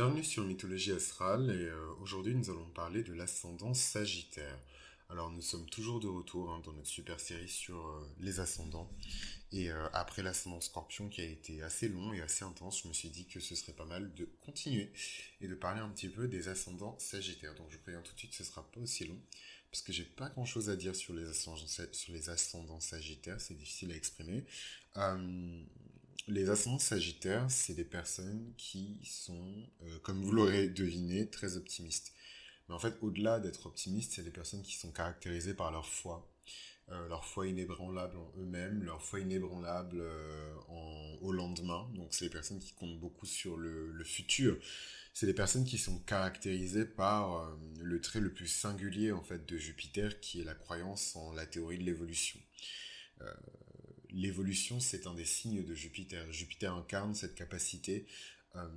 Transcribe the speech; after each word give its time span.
bienvenue 0.00 0.24
sur 0.24 0.44
Mythologie 0.44 0.92
Astrale 0.92 1.50
et 1.50 1.66
euh, 1.66 1.92
aujourd'hui 2.00 2.34
nous 2.34 2.48
allons 2.48 2.70
parler 2.70 3.02
de 3.02 3.12
l'ascendant 3.12 3.74
Sagittaire. 3.74 4.58
Alors 5.10 5.30
nous 5.30 5.42
sommes 5.42 5.68
toujours 5.68 6.00
de 6.00 6.08
retour 6.08 6.50
hein, 6.50 6.62
dans 6.64 6.72
notre 6.72 6.88
super 6.88 7.20
série 7.20 7.50
sur 7.50 7.76
euh, 7.76 8.08
les 8.18 8.40
ascendants 8.40 8.90
et 9.52 9.70
euh, 9.70 9.88
après 9.92 10.22
l'ascendant 10.22 10.62
Scorpion 10.62 11.10
qui 11.10 11.20
a 11.20 11.24
été 11.24 11.62
assez 11.62 11.90
long 11.90 12.14
et 12.14 12.22
assez 12.22 12.46
intense, 12.46 12.80
je 12.82 12.88
me 12.88 12.94
suis 12.94 13.10
dit 13.10 13.26
que 13.26 13.40
ce 13.40 13.54
serait 13.54 13.74
pas 13.74 13.84
mal 13.84 14.14
de 14.14 14.26
continuer 14.40 14.90
et 15.42 15.48
de 15.48 15.54
parler 15.54 15.82
un 15.82 15.90
petit 15.90 16.08
peu 16.08 16.28
des 16.28 16.48
ascendants 16.48 16.96
Sagittaires. 16.98 17.54
Donc 17.56 17.66
je 17.68 17.76
préviens 17.76 18.00
tout 18.00 18.14
de 18.14 18.18
suite, 18.18 18.32
ce 18.32 18.42
sera 18.42 18.62
pas 18.62 18.80
aussi 18.80 19.04
long 19.04 19.20
parce 19.70 19.82
que 19.82 19.92
j'ai 19.92 20.04
pas 20.04 20.30
grand 20.30 20.46
chose 20.46 20.70
à 20.70 20.76
dire 20.76 20.96
sur 20.96 21.12
les 21.12 21.28
ascendants, 21.28 21.66
sur 21.92 22.12
les 22.14 22.30
ascendants 22.30 22.80
c'est 22.80 23.54
difficile 23.54 23.92
à 23.92 23.96
exprimer. 23.96 24.46
Les 26.30 26.48
ascendants 26.48 26.78
sagittaires, 26.78 27.50
c'est 27.50 27.74
des 27.74 27.84
personnes 27.84 28.52
qui 28.56 29.00
sont, 29.02 29.52
euh, 29.82 29.98
comme 30.04 30.22
vous 30.22 30.30
l'aurez 30.30 30.68
deviné, 30.68 31.28
très 31.28 31.56
optimistes. 31.56 32.12
Mais 32.68 32.74
en 32.76 32.78
fait, 32.78 32.96
au-delà 33.00 33.40
d'être 33.40 33.66
optimistes, 33.66 34.12
c'est 34.14 34.22
des 34.22 34.30
personnes 34.30 34.62
qui 34.62 34.76
sont 34.76 34.92
caractérisées 34.92 35.54
par 35.54 35.72
leur 35.72 35.88
foi. 35.88 36.32
Euh, 36.90 37.08
leur 37.08 37.24
foi 37.24 37.48
inébranlable 37.48 38.16
en 38.16 38.32
eux-mêmes, 38.38 38.84
leur 38.84 39.02
foi 39.02 39.18
inébranlable 39.18 39.98
euh, 40.00 40.54
au 41.20 41.32
lendemain. 41.32 41.90
Donc, 41.96 42.14
c'est 42.14 42.26
des 42.26 42.30
personnes 42.30 42.60
qui 42.60 42.74
comptent 42.74 43.00
beaucoup 43.00 43.26
sur 43.26 43.56
le, 43.56 44.04
futur. 44.04 44.56
C'est 45.14 45.26
des 45.26 45.34
personnes 45.34 45.64
qui 45.64 45.78
sont 45.78 45.98
caractérisées 45.98 46.84
par 46.84 47.58
le 47.80 48.00
trait 48.00 48.20
le 48.20 48.32
plus 48.32 48.46
singulier 48.46 49.10
en 49.10 49.22
fait 49.22 49.46
de 49.46 49.56
Jupiter, 49.58 50.20
qui 50.20 50.40
est 50.40 50.44
la 50.44 50.54
croyance 50.54 51.16
en 51.16 51.32
la 51.32 51.44
théorie 51.44 51.78
de 51.78 51.84
l'évolution 51.84 52.38
l'évolution, 54.12 54.80
c'est 54.80 55.06
un 55.06 55.14
des 55.14 55.24
signes 55.24 55.64
de 55.64 55.74
Jupiter. 55.74 56.30
Jupiter 56.32 56.74
incarne 56.74 57.14
cette 57.14 57.34
capacité 57.34 58.06
euh, 58.56 58.68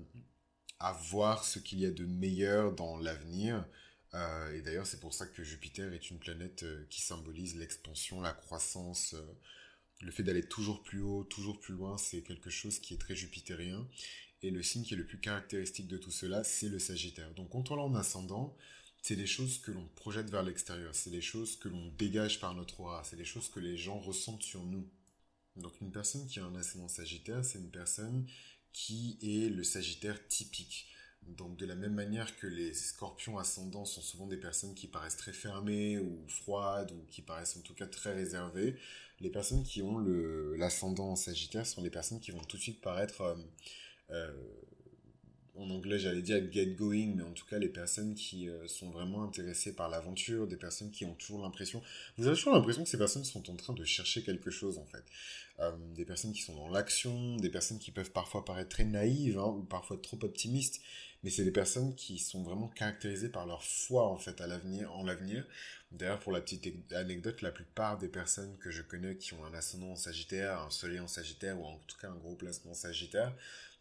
à 0.80 0.94
voir 0.94 1.44
ce 1.44 1.60
qu'il 1.60 1.80
y 1.80 1.86
a 1.86 1.91
de 1.91 2.05
meilleur 2.05 2.74
dans 2.74 2.98
l'avenir. 2.98 3.66
Euh, 4.14 4.54
et 4.54 4.62
d'ailleurs, 4.62 4.85
c'est 4.85 4.99
pour 4.99 5.13
ça 5.13 5.26
que 5.26 5.44
Jupiter 5.44 5.91
est 5.94 6.12
une 6.12 6.20
planète 6.20 6.63
euh, 6.63 6.85
qui 6.90 7.02
symbolise 7.02 7.55
l'expansion, 7.55 8.22
la 8.22 8.34
croissance, 8.34 9.16
le 10.02 10.12
fait 10.12 10.24
d'aller 10.24 10.44
toujours 10.44 10.84
plus 10.84 11.02
haut, 11.02 11.24
toujours 11.24 11.60
plus 11.60 11.74
loin, 11.74 11.98
c'est 11.98 12.22
quelque 12.22 12.50
chose 12.50 12.79
qui 12.79 12.94
est 12.94 12.98
très 12.98 13.16
jupitérien. 13.16 13.88
Et 14.41 14.52
le 14.52 14.62
signe 14.62 14.84
qui 14.84 14.94
est 14.94 14.98
le 14.98 15.05
plus 15.05 15.20
caractéristique 15.20 15.88
de 15.88 15.98
tout 15.98 16.12
cela, 16.12 16.44
c'est 16.44 16.68
le 16.68 16.77
Sagittaire. 16.77 17.34
Donc, 17.34 17.52
quand 17.52 17.72
on 17.72 17.77
l'a 17.77 17.84
en 17.84 17.96
ascendant, 17.96 18.57
c'est 19.02 19.16
des 19.16 19.27
choses 19.27 19.60
que 19.60 19.72
l'on 19.72 19.88
projette 19.96 20.29
vers 20.29 20.44
l'extérieur, 20.44 20.94
c'est 20.96 21.10
des 21.10 21.22
choses 21.22 21.57
que 21.57 21.70
l'on 21.70 21.88
dégage 21.98 22.40
par 22.40 22.54
notre 22.54 22.79
aura, 22.82 23.04
c'est 23.04 23.16
des 23.16 23.26
choses 23.26 23.50
que 23.50 23.60
les 23.60 23.77
gens 23.77 24.00
ressentent 24.00 24.44
sur 24.44 24.63
nous. 24.63 24.88
Donc 25.55 25.79
une 25.82 25.91
personne 25.91 26.26
qui 26.27 26.40
a 26.40 26.46
un 26.46 26.55
ascendant 26.55 26.87
sagittaire, 26.87 27.43
c'est 27.46 27.59
une 27.59 27.71
personne 27.71 28.26
qui 28.71 29.18
est 29.21 29.49
le 29.49 29.63
sagittaire 29.63 30.27
typique. 30.27 30.87
Donc 31.27 31.57
de 31.57 31.65
la 31.65 31.76
même 31.76 31.93
manière 31.93 32.35
que 32.37 32.48
les 32.48 32.73
scorpions 32.73 33.37
ascendants 33.37 33.85
sont 33.85 34.01
souvent 34.01 34.27
des 34.27 34.37
personnes 34.37 34.76
qui 34.76 34.87
paraissent 34.87 35.18
très 35.18 35.32
fermées 35.32 35.99
ou 35.99 36.27
froides 36.27 36.91
ou 36.91 37.05
qui 37.10 37.21
paraissent 37.21 37.55
en 37.55 37.62
tout 37.62 37.73
cas 37.73 37.87
très 37.87 38.13
réservées, 38.13 38.77
les 39.21 39.29
personnes 39.29 39.63
qui 39.63 39.82
ont 39.82 39.99
l'ascendant 40.57 41.15
sagittaire 41.15 41.65
sont 41.65 41.82
les 41.82 41.90
personnes 41.90 42.20
qui 42.20 42.32
vont 42.32 42.43
tout 42.43 42.57
de 42.57 42.62
suite 42.62 42.82
paraître 42.82 43.21
euh, 43.21 43.35
euh, 44.10 44.34
en 45.55 45.70
anglais 45.70 45.99
j'allais 45.99 46.21
dire 46.21 46.41
get 46.51 46.68
going, 46.68 47.13
mais 47.15 47.23
en 47.23 47.32
tout 47.32 47.46
cas 47.46 47.59
les 47.59 47.70
personnes 47.70 48.15
qui 48.15 48.49
euh, 48.49 48.68
sont 48.68 48.90
vraiment 48.90 49.23
intéressées 49.23 49.73
par 49.76 49.90
l'aventure, 49.90 50.48
des 50.48 50.57
personnes 50.57 50.91
qui 50.91 51.05
ont 51.05 51.13
toujours 51.13 51.41
l'impression, 51.41 51.82
vous 52.18 52.27
avez 52.27 52.35
toujours 52.35 52.54
l'impression 52.54 52.84
que 52.84 52.90
ces 52.90 52.98
personnes 52.98 53.23
sont 53.23 53.49
en 53.49 53.55
train 53.55 53.73
de 53.73 53.84
chercher 53.84 54.23
quelque 54.23 54.49
chose 54.49 54.77
en 54.77 54.85
fait. 54.85 55.04
Euh, 55.60 55.71
des 55.95 56.05
personnes 56.05 56.34
qui 56.34 56.41
sont 56.41 56.55
dans 56.55 56.70
l'action, 56.70 57.37
des 57.37 57.49
personnes 57.49 57.77
qui 57.77 57.91
peuvent 57.91 58.12
parfois 58.12 58.43
paraître 58.43 58.70
très 58.70 58.85
naïves 58.85 59.37
hein, 59.37 59.45
ou 59.45 59.63
parfois 59.63 59.98
trop 60.01 60.18
optimistes, 60.23 60.82
mais 61.23 61.29
c'est 61.29 61.43
des 61.43 61.51
personnes 61.51 61.93
qui 61.95 62.17
sont 62.17 62.41
vraiment 62.41 62.67
caractérisées 62.67 63.29
par 63.29 63.45
leur 63.45 63.63
foi 63.63 64.07
en 64.07 64.17
fait 64.17 64.41
à 64.41 64.47
l'avenir, 64.47 64.91
en 64.94 65.03
l'avenir. 65.03 65.45
D'ailleurs 65.91 66.19
pour 66.19 66.31
la 66.31 66.41
petite 66.41 66.67
anecdote, 66.91 67.41
la 67.44 67.51
plupart 67.51 68.00
des 68.00 68.07
personnes 68.07 68.57
que 68.57 68.72
je 68.72 68.81
connais 68.81 69.16
qui 69.17 69.35
ont 69.35 69.45
un 69.45 69.53
ascendant 69.53 69.91
en 69.91 69.95
Sagittaire, 69.95 70.59
un 70.61 70.72
Soleil 70.72 70.99
en 70.99 71.07
Sagittaire 71.07 71.59
ou 71.59 71.66
en 71.66 71.78
tout 71.88 71.97
cas 72.01 72.09
un 72.09 72.16
gros 72.16 72.35
placement 72.35 72.72
en 72.72 72.75
Sagittaire, 72.75 73.31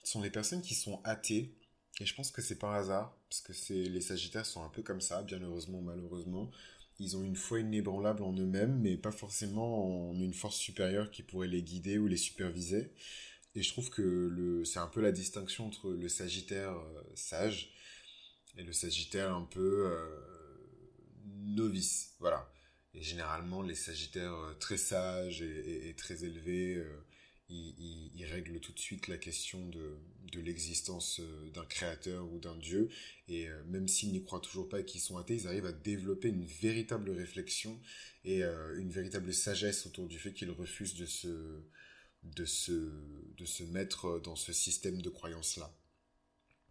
sont 0.03 0.21
des 0.21 0.31
personnes 0.31 0.63
qui 0.63 0.75
sont 0.75 1.01
athées 1.05 1.55
et 2.01 2.07
je 2.07 2.15
pense 2.15 2.31
que 2.31 2.43
c'est 2.43 2.59
par 2.59 2.73
hasard, 2.73 3.17
parce 3.29 3.41
que 3.43 3.73
les 3.73 4.01
Sagittaires 4.01 4.47
sont 4.47 4.63
un 4.63 4.69
peu 4.69 4.83
comme 4.83 5.01
ça, 5.01 5.23
bien 5.23 5.41
heureusement 5.41 5.81
malheureusement. 5.83 6.51
Ils 6.99 7.17
ont 7.17 7.25
une 7.25 7.37
foi 7.37 7.61
inébranlable 7.61 8.23
en 8.23 8.33
eux-mêmes, 8.33 8.79
mais 8.81 8.97
pas 8.97 9.11
forcément 9.11 10.11
en 10.11 10.15
une 10.21 10.35
force 10.35 10.57
supérieure 10.57 11.11
qui 11.11 11.23
pourrait 11.23 11.49
les 11.49 11.63
guider 11.63 11.99
ou 11.99 12.07
les 12.07 12.17
superviser. 12.17 12.93
Et 13.55 13.63
je 13.63 13.71
trouve 13.71 13.91
que 13.91 14.63
c'est 14.65 14.79
un 14.79 14.87
peu 14.87 15.01
la 15.01 15.13
distinction 15.13 15.67
entre 15.67 15.91
le 15.91 16.09
Sagittaire 16.09 16.73
euh, 16.73 17.03
sage 17.15 17.75
et 18.57 18.63
le 18.63 18.73
Sagittaire 18.73 19.35
un 19.35 19.45
peu 19.45 19.87
euh, 19.91 20.19
novice. 21.25 22.15
Voilà. 22.21 22.51
Et 22.95 23.03
généralement, 23.03 23.63
les 23.63 23.75
Sagittaires 23.75 24.35
euh, 24.35 24.55
très 24.55 24.77
sages 24.77 25.43
et, 25.43 25.95
très 25.97 26.25
élevés 26.25 26.83
il, 27.49 28.25
règle 28.31 28.61
tout 28.61 28.73
de 28.73 28.79
suite 28.79 29.09
la 29.09 29.19
question 29.19 29.67
de, 29.69 29.99
l'existence 30.35 31.21
euh, 31.21 31.51
d'un 31.51 31.65
créateur 31.65 32.31
ou 32.33 32.39
d'un 32.39 32.57
dieu. 32.57 32.89
Et 33.29 33.49
euh, 33.49 33.63
même 33.67 33.89
s'ils 33.89 34.13
n'y 34.13 34.23
croient 34.23 34.41
toujours 34.41 34.69
pas 34.69 34.81
et 34.81 34.85
qu'ils 34.85 35.01
sont 35.01 35.17
athées, 35.17 35.37
ils 35.37 35.47
arrivent 35.47 35.67
à 35.67 35.73
développer 35.73 36.29
une 36.29 36.45
véritable 36.45 37.11
réflexion 37.11 37.81
et 38.25 38.43
euh, 38.43 38.79
une 38.79 38.91
véritable 38.91 39.33
sagesse 39.33 39.87
autour 39.87 40.09
du 40.09 40.19
fait 40.19 40.33
qu'ils 40.33 40.51
refusent 40.51 40.95
de 40.95 41.07
se, 41.07 41.63
de, 42.23 42.45
se, 42.45 42.93
de 43.37 43.45
se 43.45 43.65
mettre 43.65 44.21
dans 44.21 44.37
ce 44.37 44.53
système 44.53 45.01
de 45.03 45.11
croyance-là. 45.11 45.75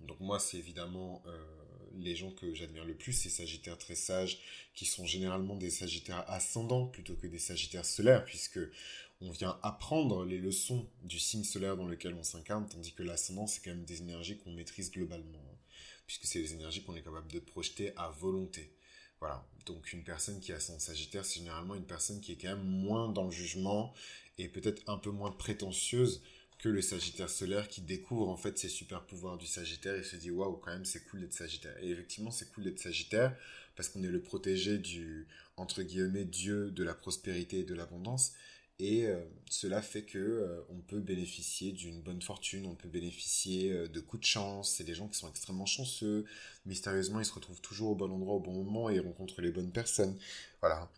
Donc 0.07 0.19
moi, 0.19 0.39
c'est 0.39 0.57
évidemment 0.57 1.23
les 1.97 2.15
gens 2.15 2.31
que 2.31 2.53
j'admire 2.53 2.85
le 2.85 2.95
plus, 2.95 3.13
ces 3.13 3.29
Sagittaires 3.29 3.77
très 3.77 3.95
sages, 3.95 4.39
qui 4.73 4.85
sont 4.85 5.05
généralement 5.05 5.55
des 5.55 5.69
Sagittaires 5.69 6.23
ascendants 6.29 6.87
plutôt 6.87 7.15
que 7.15 7.27
des 7.27 7.39
Sagittaires 7.39 7.85
solaires, 7.85 8.23
puisque 8.25 8.59
on 9.21 9.31
vient 9.31 9.59
apprendre 9.61 10.25
les 10.25 10.39
leçons 10.39 10.87
du 11.03 11.19
signe 11.19 11.43
solaire 11.43 11.77
dans 11.77 11.85
lequel 11.87 12.15
on 12.15 12.23
s'incarne, 12.23 12.67
tandis 12.67 12.93
que 12.93 13.03
l'ascendant, 13.03 13.45
c'est 13.45 13.61
quand 13.63 13.71
même 13.71 13.85
des 13.85 14.01
énergies 14.01 14.37
qu'on 14.37 14.51
maîtrise 14.51 14.91
globalement, 14.91 15.37
hein, 15.37 15.57
puisque 16.07 16.25
c'est 16.25 16.41
des 16.41 16.53
énergies 16.53 16.81
qu'on 16.83 16.95
est 16.95 17.03
capable 17.03 17.31
de 17.31 17.39
projeter 17.39 17.93
à 17.97 18.09
volonté. 18.09 18.73
Voilà. 19.19 19.45
Donc 19.67 19.93
une 19.93 20.03
personne 20.03 20.39
qui 20.39 20.51
a 20.51 20.59
son 20.59 20.79
Sagittaire, 20.79 21.23
c'est 21.23 21.39
généralement 21.39 21.75
une 21.75 21.85
personne 21.85 22.19
qui 22.19 22.31
est 22.31 22.37
quand 22.37 22.55
même 22.55 22.65
moins 22.65 23.09
dans 23.09 23.25
le 23.25 23.31
jugement 23.31 23.93
et 24.39 24.47
peut-être 24.47 24.81
un 24.87 24.97
peu 24.97 25.11
moins 25.11 25.31
prétentieuse 25.31 26.23
que 26.61 26.69
le 26.69 26.81
Sagittaire 26.81 27.29
solaire 27.29 27.67
qui 27.67 27.81
découvre 27.81 28.29
en 28.29 28.37
fait 28.37 28.57
ses 28.59 28.69
super 28.69 29.03
pouvoirs 29.03 29.37
du 29.37 29.47
Sagittaire 29.47 29.95
et 29.95 30.03
se 30.03 30.15
dit 30.15 30.29
waouh 30.29 30.57
quand 30.57 30.71
même 30.71 30.85
c'est 30.85 31.03
cool 31.09 31.21
d'être 31.21 31.33
Sagittaire. 31.33 31.75
Et 31.81 31.89
effectivement 31.89 32.29
c'est 32.29 32.51
cool 32.53 32.65
d'être 32.65 32.79
Sagittaire 32.79 33.35
parce 33.75 33.89
qu'on 33.89 34.03
est 34.03 34.09
le 34.09 34.21
protégé 34.21 34.77
du 34.77 35.27
entre 35.57 35.81
guillemets 35.81 36.23
Dieu 36.23 36.69
de 36.69 36.83
la 36.83 36.93
prospérité 36.93 37.59
et 37.59 37.63
de 37.63 37.73
l'abondance. 37.73 38.33
Et 38.77 39.05
euh, 39.05 39.19
cela 39.47 39.81
fait 39.81 40.03
que 40.03 40.17
euh, 40.17 40.61
on 40.69 40.79
peut 40.79 41.01
bénéficier 41.01 41.71
d'une 41.71 42.01
bonne 42.01 42.21
fortune, 42.21 42.65
on 42.65 42.73
peut 42.73 42.89
bénéficier 42.89 43.71
euh, 43.71 43.87
de 43.87 43.99
coups 43.99 44.21
de 44.21 44.25
chance. 44.25 44.73
C'est 44.75 44.83
des 44.83 44.95
gens 44.95 45.07
qui 45.07 45.19
sont 45.19 45.29
extrêmement 45.29 45.67
chanceux. 45.67 46.25
Mystérieusement, 46.65 47.19
ils 47.19 47.25
se 47.25 47.33
retrouvent 47.33 47.61
toujours 47.61 47.91
au 47.91 47.95
bon 47.95 48.11
endroit 48.11 48.33
au 48.35 48.39
bon 48.39 48.53
moment 48.53 48.89
et 48.89 48.99
rencontrent 48.99 49.41
les 49.41 49.51
bonnes 49.51 49.71
personnes. 49.71 50.17
Voilà. 50.61 50.89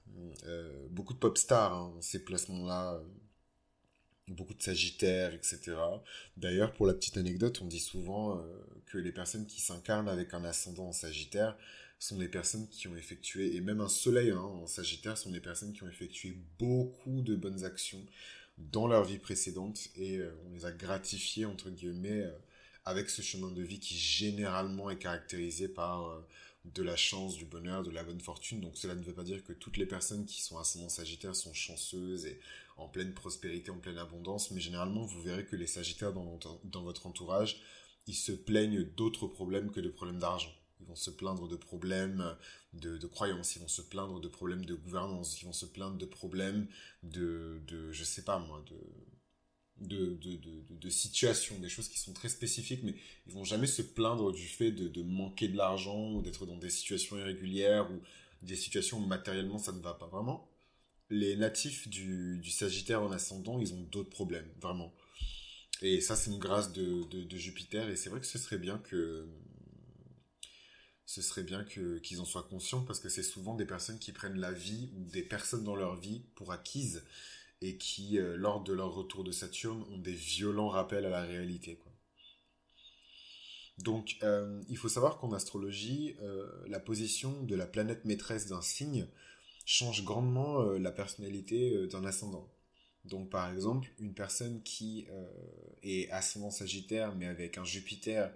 beaucoup 0.91 1.13
de 1.13 1.19
pop 1.19 1.38
stars, 1.38 1.73
hein, 1.73 1.94
ces 2.00 2.23
placements-là. 2.23 3.02
Beaucoup 4.28 4.53
de 4.53 4.61
sagittaires, 4.61 5.34
etc. 5.34 5.59
D'ailleurs, 6.38 6.73
pour 6.73 6.88
la 6.88 6.94
petite 6.94 7.17
anecdote, 7.17 7.59
on 7.61 7.66
dit 7.66 7.79
souvent 7.79 8.41
que 8.85 8.97
les 8.97 9.11
personnes 9.11 9.45
qui 9.45 9.61
s'incarnent 9.61 10.07
avec 10.07 10.34
un 10.34 10.45
ascendant 10.45 10.88
en 10.88 10.94
sagittaire 10.94 11.57
sont 12.03 12.17
des 12.17 12.28
personnes 12.28 12.67
qui 12.67 12.88
ont 12.88 12.97
effectué, 12.97 13.56
et 13.56 13.61
même 13.61 13.79
un 13.79 13.88
soleil 13.88 14.31
hein, 14.31 14.41
en 14.41 14.67
Sagittaire, 14.67 15.17
sont 15.17 15.31
des 15.31 15.39
personnes 15.39 15.72
qui 15.72 15.84
ont 15.84 15.89
effectué 15.89 16.38
beaucoup 16.59 17.22
de 17.22 17.35
bonnes 17.35 17.63
actions 17.63 18.06
dans 18.57 18.88
leur 18.88 19.06
vie 19.06 19.17
précédente 19.17 19.88
et 19.95 20.17
euh, 20.17 20.31
on 20.45 20.53
les 20.53 20.66
a 20.66 20.72
gratifiés, 20.72 21.45
entre 21.45 21.69
guillemets, 21.69 22.23
euh, 22.23 22.31
avec 22.85 23.09
ce 23.09 23.22
chemin 23.22 23.51
de 23.51 23.61
vie 23.61 23.79
qui 23.79 23.97
généralement 23.97 24.90
est 24.90 24.97
caractérisé 24.97 25.70
par 25.70 26.09
euh, 26.09 26.20
de 26.65 26.83
la 26.83 26.95
chance, 26.95 27.35
du 27.35 27.45
bonheur, 27.45 27.83
de 27.83 27.91
la 27.91 28.03
bonne 28.03 28.21
fortune. 28.21 28.61
Donc 28.61 28.77
cela 28.77 28.95
ne 28.95 29.03
veut 29.03 29.13
pas 29.13 29.23
dire 29.23 29.43
que 29.43 29.53
toutes 29.53 29.77
les 29.77 29.85
personnes 29.85 30.25
qui 30.25 30.41
sont 30.41 30.57
ascendant 30.57 30.89
Sagittaire 30.89 31.35
sont 31.35 31.53
chanceuses 31.53 32.25
et 32.25 32.39
en 32.77 32.87
pleine 32.87 33.13
prospérité, 33.13 33.69
en 33.69 33.79
pleine 33.79 33.97
abondance, 33.97 34.51
mais 34.51 34.61
généralement 34.61 35.05
vous 35.05 35.21
verrez 35.21 35.45
que 35.45 35.55
les 35.55 35.67
Sagittaires 35.67 36.13
dans, 36.13 36.83
votre 36.83 37.05
entourage, 37.05 37.61
ils 38.07 38.15
se 38.15 38.31
plaignent 38.31 38.83
d'autres 38.83 39.27
problèmes 39.27 39.71
que 39.71 39.79
de 39.79 39.89
problèmes 39.89 40.19
d'argent 40.19 40.53
ils 40.79 40.87
vont 40.87 40.95
se 40.95 41.11
plaindre 41.11 41.47
de 41.47 41.55
problèmes 41.55 42.35
de, 42.73 42.97
de, 42.97 43.07
croyances, 43.07 43.55
ils 43.55 43.59
vont 43.59 43.69
se 43.69 43.81
plaindre 43.81 44.19
de 44.19 44.27
problèmes 44.27 44.65
de 44.65 44.75
gouvernance, 44.75 45.41
ils 45.41 45.45
vont 45.45 45.53
se 45.53 45.65
plaindre 45.65 45.97
de 45.97 46.05
problèmes 46.05 46.67
de, 47.03 47.61
de 47.67 47.91
je 47.93 48.03
sais 48.03 48.23
pas 48.23 48.37
moi, 48.37 48.61
de, 48.69 48.75
de, 49.79 50.17
de, 50.22 50.40
de, 50.70 50.90
situations, 50.90 51.58
des 51.59 51.70
choses 51.70 51.90
qui 51.90 51.99
sont 51.99 52.14
très 52.14 52.29
spécifiques, 52.29 52.84
mais 52.84 52.96
ils 53.28 53.34
vont 53.34 53.43
jamais 53.43 53.67
se 53.67 53.81
plaindre 53.81 54.31
du 54.31 54.47
fait 54.47 54.72
de, 54.72 54.87
de 54.87 55.03
manquer 55.03 55.47
de 55.47 55.58
l'argent 55.58 56.14
ou 56.14 56.22
d'être 56.22 56.46
dans 56.46 56.58
des 56.58 56.70
situations 56.70 57.17
irrégulières 57.17 57.91
ou 57.91 57.99
des 58.43 58.55
situations 58.55 58.99
où 58.99 59.05
matériellement 59.05 59.58
ça 59.58 59.72
ne 59.72 59.81
va 59.81 59.93
pas 59.93 60.08
vraiment. 60.08 60.49
Les 61.09 61.35
natifs 61.35 61.87
du, 61.87 62.40
du 62.40 62.49
Sagittaire 62.49 63.02
en 63.02 63.11
ascendant, 63.11 63.59
ils 63.59 63.73
ont 63.73 63.81
d'autres 63.91 64.09
problèmes, 64.09 64.49
vraiment. 64.61 64.93
Et 65.81 65.99
ça, 66.02 66.16
c'est 66.16 66.31
une 66.31 66.40
grâce 66.40 66.72
de, 66.72 67.03
de, 67.09 67.23
de 67.23 67.37
Jupiter, 67.37 67.90
et 67.90 67.96
c'est 67.96 68.09
vrai 68.09 68.20
que 68.20 68.25
ce 68.25 68.37
serait 68.37 68.58
bien 68.58 68.78
que 68.78 69.28
ce 71.05 71.22
serait 71.22 71.43
bien 71.43 71.64
qu'ils 71.66 72.22
en 72.22 72.25
soient 72.25 72.47
conscients 72.49 72.81
parce 72.81 72.99
que 72.99 73.09
c'est 73.09 73.23
souvent 73.23 73.55
des 73.55 73.66
personnes 73.66 73.99
qui 73.99 74.14
prennent 74.14 74.40
la 74.40 74.52
vie 74.52 74.90
ou 74.96 75.03
des 75.03 75.22
personnes 75.22 75.64
dans 75.64 75.75
leur 75.75 75.96
vie 75.96 76.22
pour 76.35 76.52
acquises 76.52 77.03
et 77.63 77.77
qui, 77.77 78.19
euh, 78.19 78.35
lors 78.35 78.61
de 78.61 78.73
leur 78.73 78.93
retour 78.93 79.23
de 79.23 79.31
Saturne, 79.31 79.85
ont 79.93 79.97
des 79.97 80.13
violents 80.13 80.67
rappels 80.67 81.05
à 81.05 81.09
la 81.09 81.21
réalité. 81.21 81.79
Donc, 83.77 84.17
euh, 84.21 84.61
il 84.67 84.77
faut 84.77 84.89
savoir 84.89 85.17
qu'en 85.17 85.31
astrologie, 85.31 86.15
euh, 86.21 86.45
la 86.67 86.81
position 86.81 87.41
de 87.43 87.55
la 87.55 87.65
planète 87.65 88.03
maîtresse 88.03 88.47
d'un 88.47 88.61
signe 88.61 89.07
change 89.65 90.03
grandement 90.03 90.61
la 90.61 90.91
personnalité 90.91 91.87
d'un 91.87 92.03
ascendant. 92.03 92.51
Donc, 93.05 93.29
par 93.29 93.49
exemple, 93.49 93.89
une 93.97 94.13
personne 94.13 94.61
qui 94.63 95.07
est 95.83 96.09
ascendant 96.11 96.51
sagittaire, 96.51 97.15
mais 97.15 97.27
avec 97.27 97.57
un 97.57 97.63
Jupiter 97.63 98.29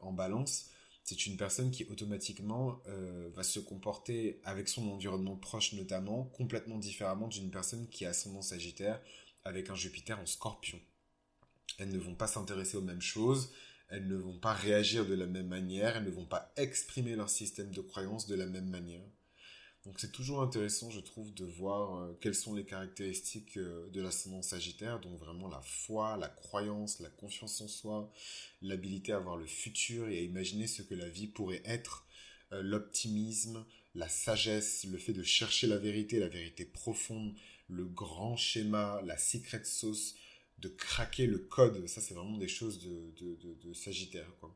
en 0.00 0.10
balance, 0.10 0.70
c'est 1.08 1.24
une 1.24 1.38
personne 1.38 1.70
qui 1.70 1.86
automatiquement 1.86 2.82
euh, 2.86 3.30
va 3.34 3.42
se 3.42 3.60
comporter 3.60 4.42
avec 4.44 4.68
son 4.68 4.86
environnement 4.90 5.36
proche 5.36 5.72
notamment 5.72 6.24
complètement 6.24 6.76
différemment 6.76 7.28
d'une 7.28 7.50
personne 7.50 7.88
qui 7.88 8.04
a 8.04 8.10
ascendant 8.10 8.42
sagittaire 8.42 9.00
avec 9.46 9.70
un 9.70 9.74
Jupiter 9.74 10.20
en 10.20 10.26
scorpion. 10.26 10.78
Elles 11.78 11.88
ne 11.88 11.98
vont 11.98 12.14
pas 12.14 12.26
s'intéresser 12.26 12.76
aux 12.76 12.82
mêmes 12.82 13.00
choses, 13.00 13.54
elles 13.88 14.06
ne 14.06 14.16
vont 14.16 14.38
pas 14.38 14.52
réagir 14.52 15.06
de 15.06 15.14
la 15.14 15.24
même 15.24 15.48
manière, 15.48 15.96
elles 15.96 16.04
ne 16.04 16.10
vont 16.10 16.26
pas 16.26 16.52
exprimer 16.58 17.16
leur 17.16 17.30
système 17.30 17.70
de 17.70 17.80
croyance 17.80 18.26
de 18.26 18.34
la 18.34 18.44
même 18.44 18.68
manière. 18.68 19.08
Donc 19.88 20.00
c'est 20.00 20.12
toujours 20.12 20.42
intéressant, 20.42 20.90
je 20.90 21.00
trouve, 21.00 21.32
de 21.32 21.46
voir 21.46 21.96
euh, 21.96 22.18
quelles 22.20 22.34
sont 22.34 22.52
les 22.52 22.66
caractéristiques 22.66 23.56
euh, 23.56 23.88
de 23.88 24.02
l'ascendant 24.02 24.42
sagittaire, 24.42 25.00
donc 25.00 25.18
vraiment 25.18 25.48
la 25.48 25.62
foi, 25.62 26.18
la 26.18 26.28
croyance, 26.28 27.00
la 27.00 27.08
confiance 27.08 27.62
en 27.62 27.68
soi, 27.68 28.12
l'habilité 28.60 29.12
à 29.12 29.18
voir 29.18 29.38
le 29.38 29.46
futur 29.46 30.06
et 30.10 30.18
à 30.18 30.20
imaginer 30.20 30.66
ce 30.66 30.82
que 30.82 30.94
la 30.94 31.08
vie 31.08 31.26
pourrait 31.26 31.62
être, 31.64 32.04
euh, 32.52 32.60
l'optimisme, 32.60 33.64
la 33.94 34.10
sagesse, 34.10 34.84
le 34.84 34.98
fait 34.98 35.14
de 35.14 35.22
chercher 35.22 35.66
la 35.66 35.78
vérité, 35.78 36.20
la 36.20 36.28
vérité 36.28 36.66
profonde, 36.66 37.32
le 37.70 37.86
grand 37.86 38.36
schéma, 38.36 39.00
la 39.06 39.16
secret 39.16 39.64
sauce, 39.64 40.16
de 40.58 40.68
craquer 40.68 41.26
le 41.26 41.38
code, 41.38 41.86
ça 41.86 42.02
c'est 42.02 42.12
vraiment 42.12 42.36
des 42.36 42.46
choses 42.46 42.78
de, 42.78 43.72
Sagittaire, 43.72 44.30
quoi. 44.38 44.54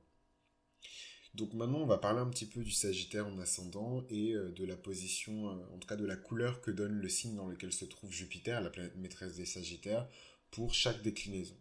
Donc 1.35 1.55
maintenant, 1.55 1.79
on 1.79 1.87
va 1.87 1.97
parler 1.97 2.21
un 2.21 2.29
petit 2.29 2.45
peu 2.45 2.63
du 2.63 2.71
Sagittaire 2.71 3.27
en 3.27 3.39
ascendant 3.39 4.05
et 4.11 4.35
euh, 4.35 4.51
de 4.53 4.67
la 4.67 4.77
position, 4.77 5.49
euh, 5.49 5.75
en 5.75 5.79
tout 5.79 5.89
cas 5.89 5.97
de 5.97 6.05
la 6.05 6.17
couleur 6.17 6.61
que 6.61 6.71
donne 6.71 6.93
le 6.93 7.09
signe 7.09 7.37
dans 7.37 7.49
lequel 7.49 7.73
se 7.73 7.87
trouve 7.87 8.13
Jupiter, 8.13 8.61
la 8.61 8.69
planète 8.69 8.97
maîtresse 8.97 9.37
des 9.37 9.47
Sagittaires, 9.47 10.07
pour 10.51 10.75
chaque 10.75 11.01
déclinaison. 11.01 11.57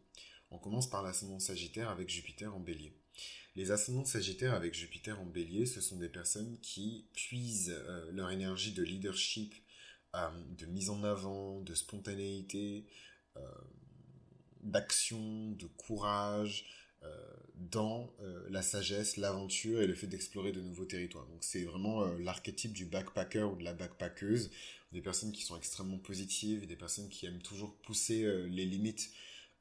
On 0.49 0.57
commence 0.57 0.89
par 0.89 1.03
l'ascendant 1.03 1.39
Sagittaire 1.39 1.89
avec 1.89 2.09
Jupiter 2.09 2.53
en 2.53 2.59
bélier. 2.59 2.93
Les 3.55 3.71
ascendants 3.71 4.03
Sagittaires 4.03 4.53
avec 4.53 4.73
Jupiter 4.73 5.17
en 5.21 5.25
bélier, 5.25 5.65
ce 5.65 5.79
sont 5.79 5.97
des 5.97 6.09
personnes 6.09 6.57
qui 6.61 7.07
puisent 7.13 7.73
euh, 7.73 8.11
leur 8.11 8.29
énergie 8.29 8.73
de 8.73 8.83
leadership, 8.83 9.55
de 10.57 10.65
mise 10.65 10.89
en 10.89 11.05
avant, 11.05 11.61
de 11.61 11.73
spontanéité, 11.73 12.85
d'action, 14.61 15.51
de 15.51 15.65
courage, 15.67 16.65
dans 17.71 18.11
euh, 18.21 18.45
la 18.49 18.61
sagesse, 18.61 19.17
l'aventure 19.17 19.81
et 19.81 19.87
le 19.87 19.93
fait 19.93 20.07
d'explorer 20.07 20.51
de 20.51 20.61
nouveaux 20.61 20.85
territoires. 20.85 21.25
Donc 21.27 21.43
c'est 21.43 21.63
vraiment 21.63 22.03
euh, 22.03 22.17
l'archétype 22.19 22.73
du 22.73 22.85
backpacker 22.85 23.43
ou 23.43 23.55
de 23.55 23.63
la 23.63 23.73
backpackeuse, 23.73 24.51
des 24.91 25.01
personnes 25.01 25.31
qui 25.31 25.43
sont 25.43 25.57
extrêmement 25.57 25.97
positives, 25.97 26.67
des 26.67 26.75
personnes 26.75 27.07
qui 27.09 27.25
aiment 27.25 27.41
toujours 27.41 27.73
pousser 27.77 28.25
les 28.49 28.65
limites 28.65 29.09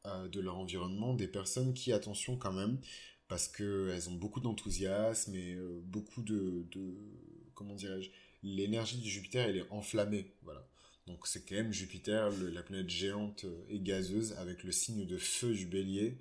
de 0.05 0.41
leur 0.41 0.59
environnement, 0.59 1.15
des 1.15 1.29
personnes 1.29 1.73
qui, 1.73 1.93
attention 1.93 2.37
quand 2.37 2.53
même, 2.53 2.81
parce 3.29 3.47
qu'elles 3.47 4.09
ont 4.09 4.15
beaucoup 4.15 4.41
d'enthousiasme 4.41 5.37
et 5.37 5.57
beaucoup 5.85 6.23
de, 6.23 6.67
de 6.73 6.97
comment 7.55 7.77
dirais-je, 7.77 8.11
l'énergie 8.43 8.99
du 8.99 9.09
Jupiter, 9.09 9.49
elle 9.49 9.59
est 9.59 9.71
enflammée, 9.71 10.33
voilà. 10.43 10.67
Donc 11.07 11.29
c'est 11.29 11.49
quand 11.49 11.55
même 11.55 11.73
Jupiter, 11.73 12.33
la 12.53 12.65
planète 12.65 12.91
géante 12.91 13.47
et 13.69 13.79
gazeuse, 13.79 14.33
avec 14.33 14.65
le 14.65 14.73
signe 14.73 15.07
de 15.07 15.17
feu 15.17 15.55
du 15.55 15.67
bélier, 15.67 16.19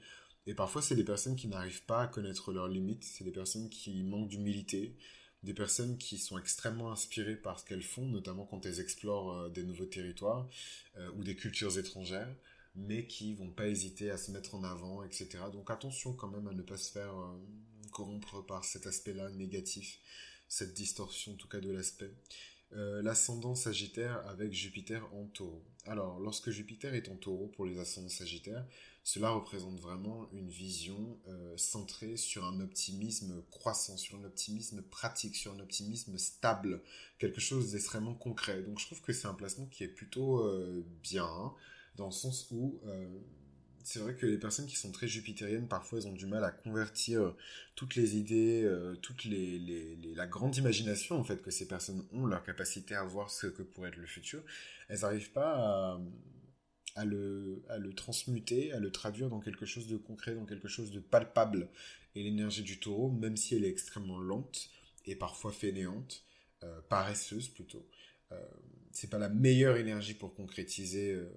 et 0.50 0.56
parfois, 0.56 0.82
c'est 0.82 0.96
des 0.96 1.04
personnes 1.04 1.36
qui 1.36 1.48
n'arrivent 1.48 1.84
pas 1.84 2.02
à 2.02 2.08
connaître 2.08 2.52
leurs 2.52 2.68
limites, 2.68 3.04
c'est 3.04 3.24
des 3.24 3.32
personnes 3.32 3.70
qui 3.70 4.02
manquent 4.02 4.30
d'humilité, 4.30 4.96
des 5.44 5.54
personnes 5.54 6.00
qui 6.00 6.18
sont 6.18 6.40
extrêmement 6.40 6.92
inspirées 6.92 7.36
par 7.36 7.60
ce 7.60 7.66
qu'elles 7.66 7.84
font, 7.84 8.08
notamment 8.08 8.48
quand 8.48 8.66
elles 8.66 8.80
explorent 8.80 9.32
euh, 9.32 9.50
des 9.50 9.62
nouveaux 9.62 9.86
territoires 9.86 10.50
euh, 10.98 11.08
ou 11.18 11.24
des 11.24 11.36
cultures 11.36 11.78
étrangères, 11.78 12.36
mais 12.74 13.06
qui 13.06 13.36
vont 13.36 13.52
pas 13.52 13.68
hésiter 13.68 14.10
à 14.10 14.18
se 14.18 14.32
mettre 14.32 14.56
en 14.56 14.64
avant, 14.64 15.04
etc. 15.04 15.38
Donc 15.54 15.70
attention 15.70 16.14
quand 16.14 16.30
même 16.30 16.48
à 16.48 16.54
ne 16.54 16.64
pas 16.64 16.78
se 16.78 16.92
faire 16.92 17.16
euh, 17.16 17.38
corrompre 17.92 18.44
par 18.44 18.66
cet 18.66 18.88
aspect-là 18.88 19.30
négatif, 19.30 20.00
cette 20.48 20.74
distorsion 20.74 21.34
en 21.34 21.36
tout 21.36 21.48
cas 21.48 21.60
de 21.60 21.70
l'aspect. 21.70 22.12
L'ascendant 22.72 23.56
sagittaire 23.56 24.24
avec 24.28 24.54
Jupiter 24.54 25.04
en 25.14 25.26
taureau. 25.26 25.64
Alors, 25.86 26.20
lorsque 26.20 26.52
Jupiter 26.52 26.94
est 26.94 27.10
en 27.10 27.16
taureau 27.16 27.48
pour 27.48 27.66
les 27.66 27.80
ascendants 27.80 28.10
sagittaires, 28.10 28.66
cela 29.04 29.32
représente 29.32 29.80
vraiment 29.80 30.30
une 30.34 30.50
vision 30.50 31.18
euh, 31.28 31.58
centrée 31.58 32.16
sur 32.16 32.46
un 32.46 32.60
optimisme 32.60 33.42
croissant, 33.50 33.98
sur 33.98 34.20
un 34.20 34.24
optimisme 34.24 34.84
pratique, 34.84 35.36
sur 35.36 35.52
un 35.52 35.60
optimisme 35.60 36.18
stable, 36.20 36.84
quelque 37.18 37.42
chose 37.42 37.72
d'extrêmement 37.72 38.14
concret. 38.14 38.62
Donc 38.62 38.80
je 38.80 38.86
trouve 38.86 39.02
que 39.02 39.14
c'est 39.14 39.28
un 39.28 39.34
placement 39.34 39.66
qui 39.66 39.84
est 39.84 39.88
plutôt 39.88 40.46
euh, 40.46 40.86
bien, 41.02 41.26
hein, 41.26 41.54
dans 41.96 42.06
le 42.06 42.12
sens 42.12 42.50
où 42.52 42.80
euh, 42.86 43.08
c'est 43.84 44.00
vrai 44.00 44.16
que 44.16 44.26
les 44.26 44.38
personnes 44.38 44.68
qui 44.68 44.76
sont 44.76 44.92
très 44.92 45.08
jupitériennes, 45.08 45.68
parfois, 45.68 46.00
elles 46.00 46.08
ont 46.08 46.14
du 46.14 46.26
mal 46.26 46.44
à 46.44 46.52
convertir 46.52 47.34
toutes 47.76 47.96
les 47.96 48.18
idées, 48.18 48.70
toute 49.02 49.26
les, 49.26 49.98
la 50.16 50.28
grande 50.28 50.56
imagination, 50.58 51.20
en 51.20 51.24
fait, 51.24 51.42
que 51.42 51.52
ces 51.52 51.68
personnes 51.68 52.06
ont, 52.12 52.26
leur 52.26 52.44
capacité 52.44 52.96
à 52.96 53.04
voir 53.04 53.30
ce 53.32 53.48
que 53.48 53.64
pourrait 53.64 53.90
être 53.90 53.98
le 53.98 54.06
futur. 54.06 54.44
Elles 54.90 55.02
n'arrivent 55.02 55.32
pas 55.32 56.00
à 56.96 57.06
le, 57.06 57.94
transmuter, 57.96 58.74
à 58.74 58.80
le 58.80 58.92
traduire 58.92 59.30
dans 59.30 59.40
quelque 59.40 59.66
chose 59.66 59.88
de 59.88 59.98
concret, 59.98 60.36
dans 60.36 60.46
quelque 60.46 60.68
chose 60.68 60.92
de 60.92 61.00
palpable. 61.00 61.70
Et 62.16 62.24
l'énergie 62.24 62.64
du 62.64 62.80
taureau, 62.80 63.10
même 63.10 63.38
si 63.38 63.56
elle 63.56 63.64
est 63.64 63.70
extrêmement 63.70 64.20
lente 64.20 64.70
et 65.06 65.16
parfois 65.16 65.52
fainéante, 65.52 66.24
euh, 66.64 66.82
paresseuse 66.90 67.48
plutôt, 67.48 67.88
euh, 68.32 68.46
c'est 68.92 69.10
pas 69.10 69.18
la 69.18 69.30
meilleure 69.30 69.78
énergie 69.78 70.14
pour 70.14 70.36
concrétiser 70.36 71.14
euh, 71.14 71.32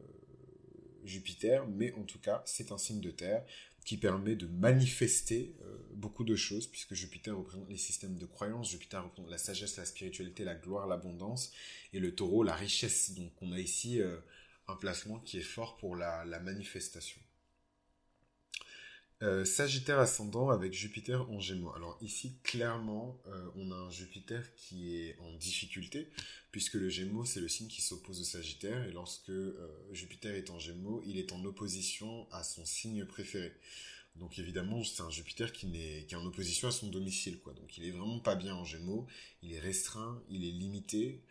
Jupiter, 1.04 1.66
mais 1.66 1.92
en 1.94 2.02
tout 2.02 2.18
cas, 2.18 2.42
c'est 2.46 2.72
un 2.72 2.78
signe 2.78 3.00
de 3.00 3.10
terre 3.10 3.44
qui 3.84 3.96
permet 3.96 4.36
de 4.36 4.46
manifester 4.46 5.56
euh, 5.62 5.76
beaucoup 5.94 6.24
de 6.24 6.36
choses, 6.36 6.68
puisque 6.68 6.94
Jupiter 6.94 7.36
représente 7.36 7.68
les 7.68 7.76
systèmes 7.76 8.16
de 8.16 8.26
croyance, 8.26 8.70
Jupiter 8.70 9.02
représente 9.02 9.30
la 9.30 9.38
sagesse, 9.38 9.76
la 9.76 9.84
spiritualité, 9.84 10.44
la 10.44 10.54
gloire, 10.54 10.86
l'abondance, 10.86 11.52
et 11.92 11.98
le 11.98 12.14
taureau, 12.14 12.44
la 12.44 12.54
richesse. 12.54 13.14
Donc 13.14 13.32
on 13.40 13.50
a 13.52 13.58
ici 13.58 14.00
un 14.68 14.76
placement 14.76 15.18
qui 15.20 15.38
est 15.38 15.42
fort 15.42 15.76
pour 15.76 15.96
la, 15.96 16.24
manifestation. 16.40 17.20
Euh, 19.22 19.44
Sagittaire 19.44 20.00
ascendant 20.00 20.50
avec 20.50 20.72
Jupiter 20.72 21.30
en 21.30 21.38
Gémeaux. 21.38 21.72
Alors 21.76 21.96
ici, 22.02 22.34
clairement, 22.42 23.16
euh, 23.28 23.50
on 23.54 23.70
a 23.70 23.76
un 23.76 23.90
Jupiter 23.90 24.52
qui 24.56 24.96
est 24.96 25.16
en 25.20 25.32
difficulté, 25.34 26.08
puisque 26.50 26.74
le 26.74 26.88
Gémeaux, 26.88 27.24
c'est 27.24 27.40
le 27.40 27.46
signe 27.46 27.68
qui 27.68 27.82
s'oppose 27.82 28.20
au 28.20 28.24
Sagittaire, 28.24 28.84
et 28.84 28.90
lorsque 28.90 29.30
euh, 29.30 29.54
Jupiter 29.92 30.34
est 30.34 30.50
en 30.50 30.58
Gémeaux, 30.58 31.04
il 31.06 31.18
est 31.18 31.30
en 31.30 31.44
opposition 31.44 32.26
à 32.32 32.42
son 32.42 32.64
signe 32.64 33.04
préféré. 33.04 33.52
Donc 34.16 34.40
évidemment, 34.40 34.82
c'est 34.82 35.02
un 35.02 35.10
Jupiter 35.10 35.52
qui, 35.52 35.70
est, 35.76 36.04
qui 36.08 36.16
en 36.16 36.24
opposition 36.26 36.66
à 36.66 36.72
son 36.72 36.88
domicile, 36.88 37.38
quoi. 37.38 37.52
Donc 37.52 37.78
il 37.78 37.86
est 37.86 37.92
vraiment 37.92 38.18
pas 38.18 38.34
bien 38.34 38.56
en 38.56 38.64
Gémeaux, 38.64 39.06
il 39.44 39.52
est 39.52 39.60
restreint, 39.60 40.20
il 40.30 40.44
est 40.44 40.50
limité 40.50 41.22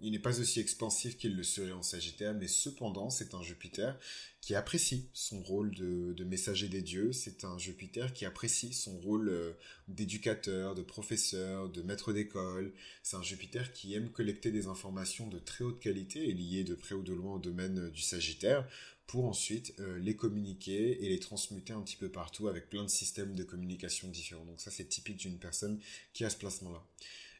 il 0.00 0.12
n'est 0.12 0.18
pas 0.18 0.40
aussi 0.40 0.60
expansif 0.60 1.16
qu'il 1.16 1.36
le 1.36 1.42
serait 1.42 1.72
en 1.72 1.82
Sagittaire, 1.82 2.34
mais 2.34 2.48
cependant, 2.48 3.10
c'est 3.10 3.34
un 3.34 3.42
Jupiter 3.42 3.98
qui 4.40 4.54
apprécie 4.54 5.08
son 5.12 5.42
rôle 5.42 5.74
de, 5.74 6.24
messager 6.24 6.68
des 6.68 6.82
dieux, 6.82 7.12
c'est 7.12 7.44
un 7.44 7.58
Jupiter 7.58 8.12
qui 8.12 8.24
apprécie 8.24 8.72
son 8.72 8.98
rôle 9.00 9.28
euh, 9.28 9.52
d'éducateur, 9.88 10.74
de 10.74 10.82
professeur, 10.82 11.68
de 11.68 11.82
maître 11.82 12.12
d'école, 12.12 12.72
c'est 13.02 13.16
un 13.16 13.22
Jupiter 13.22 13.72
qui 13.72 13.94
aime 13.94 14.10
collecter 14.10 14.50
des 14.50 14.66
informations 14.66 15.26
de 15.26 15.38
très 15.38 15.64
haute 15.64 15.80
qualité 15.80 16.28
et 16.28 16.32
liées 16.32 16.64
de 16.64 16.74
près 16.74 16.94
ou 16.94 17.02
de 17.02 17.12
loin 17.12 17.34
au 17.34 17.38
domaine 17.38 17.78
euh, 17.78 17.90
du 17.90 18.02
Sagittaire, 18.02 18.68
pour 19.06 19.24
ensuite 19.24 19.74
euh, 19.80 19.98
les 19.98 20.14
communiquer 20.14 21.04
et 21.04 21.08
les 21.08 21.18
transmuter 21.18 21.72
un 21.72 21.80
petit 21.80 21.96
peu 21.96 22.10
partout 22.10 22.46
avec 22.46 22.68
plein 22.68 22.84
de 22.84 22.90
systèmes 22.90 23.34
de 23.34 23.42
communication 23.42 24.08
différents. 24.08 24.44
Donc 24.44 24.60
ça, 24.60 24.70
c'est 24.70 24.84
typique 24.84 25.16
d'une 25.16 25.38
personne 25.38 25.80
qui 26.12 26.24
a 26.24 26.30
ce 26.30 26.36
placement-là. 26.36 26.84